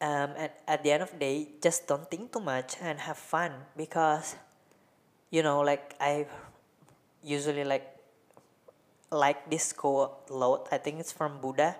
um, 0.00 0.32
and 0.36 0.50
at 0.66 0.82
the 0.82 0.92
end 0.92 1.02
of 1.02 1.10
the 1.12 1.18
day 1.18 1.48
just 1.62 1.86
don't 1.86 2.10
think 2.10 2.32
too 2.32 2.40
much 2.40 2.76
and 2.80 3.00
have 3.00 3.16
fun 3.16 3.52
because 3.76 4.36
you 5.30 5.42
know 5.42 5.60
like 5.60 5.94
i 6.00 6.26
usually 7.22 7.64
like 7.64 7.99
like 9.10 9.50
this 9.50 9.72
quote 9.72 10.30
lot 10.30 10.68
i 10.70 10.78
think 10.78 11.00
it's 11.00 11.12
from 11.12 11.40
buddha 11.40 11.76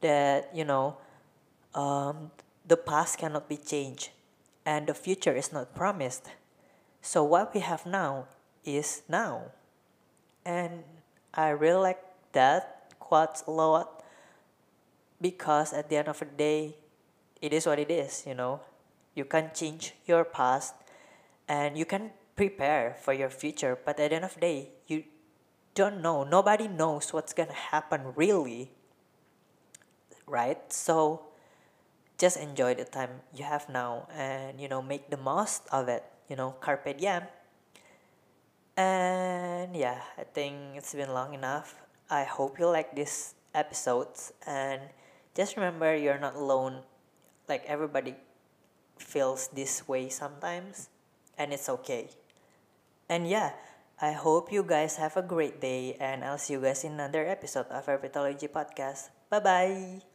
that 0.00 0.50
you 0.54 0.64
know 0.64 0.96
um, 1.74 2.30
the 2.66 2.76
past 2.76 3.18
cannot 3.18 3.48
be 3.48 3.56
changed 3.56 4.10
and 4.64 4.86
the 4.86 4.94
future 4.94 5.34
is 5.34 5.52
not 5.52 5.74
promised. 5.74 6.30
So 7.00 7.24
what 7.24 7.54
we 7.54 7.60
have 7.60 7.86
now 7.86 8.26
is 8.64 9.02
now. 9.08 9.52
And 10.44 10.84
i 11.32 11.50
really 11.50 11.80
like 11.80 12.02
that 12.32 12.90
quote 12.98 13.42
a 13.46 13.50
lot 13.50 14.02
because 15.20 15.72
at 15.72 15.88
the 15.88 15.96
end 15.96 16.08
of 16.08 16.18
the 16.18 16.24
day 16.24 16.74
it 17.40 17.52
is 17.52 17.66
what 17.66 17.78
it 17.78 17.90
is 17.90 18.24
you 18.26 18.34
know. 18.34 18.60
You 19.14 19.24
can 19.24 19.50
change 19.54 19.94
your 20.06 20.24
past 20.24 20.74
and 21.48 21.76
you 21.76 21.84
can 21.84 22.10
prepare 22.36 22.96
for 23.00 23.12
your 23.12 23.30
future 23.30 23.78
but 23.84 24.00
at 24.00 24.10
the 24.10 24.16
end 24.16 24.24
of 24.24 24.34
the 24.34 24.40
day 24.40 24.68
you 24.86 25.04
don't 25.74 26.02
know. 26.02 26.24
Nobody 26.24 26.68
knows 26.68 27.12
what's 27.12 27.32
gonna 27.32 27.52
happen 27.52 28.12
really 28.16 28.70
right? 30.30 30.62
So 30.72 31.26
just 32.16 32.38
enjoy 32.38 32.78
the 32.78 32.86
time 32.86 33.26
you 33.34 33.44
have 33.44 33.68
now 33.68 34.06
and 34.14 34.60
you 34.60 34.68
know 34.68 34.80
make 34.80 35.10
the 35.10 35.16
most 35.18 35.66
of 35.72 35.88
it 35.88 36.04
you 36.30 36.36
know 36.36 36.54
carpe 36.62 36.96
diem. 36.96 37.26
And 38.78 39.76
yeah 39.76 40.00
i 40.16 40.24
think 40.24 40.78
it's 40.78 40.94
been 40.94 41.12
long 41.12 41.34
enough. 41.34 41.74
I 42.08 42.24
hope 42.24 42.58
you 42.58 42.66
like 42.70 42.94
this 42.94 43.34
episodes 43.54 44.32
and 44.46 44.80
just 45.34 45.56
remember 45.58 45.94
you're 45.94 46.18
not 46.18 46.34
alone. 46.34 46.86
Like 47.48 47.66
everybody 47.66 48.14
feels 48.98 49.48
this 49.50 49.88
way 49.88 50.08
sometimes 50.08 50.88
and 51.36 51.52
it's 51.52 51.68
okay. 51.68 52.08
And 53.08 53.26
yeah 53.26 53.52
i 54.00 54.12
hope 54.12 54.52
you 54.52 54.62
guys 54.62 54.96
have 54.96 55.16
a 55.16 55.22
great 55.22 55.60
day 55.60 55.96
and 56.00 56.24
i'll 56.24 56.38
see 56.38 56.54
you 56.54 56.60
guys 56.60 56.84
in 56.84 56.92
another 56.98 57.26
episode 57.26 57.66
of 57.70 57.86
Everythology 57.86 58.48
podcast. 58.48 59.10
Bye 59.30 59.40
bye 59.40 60.09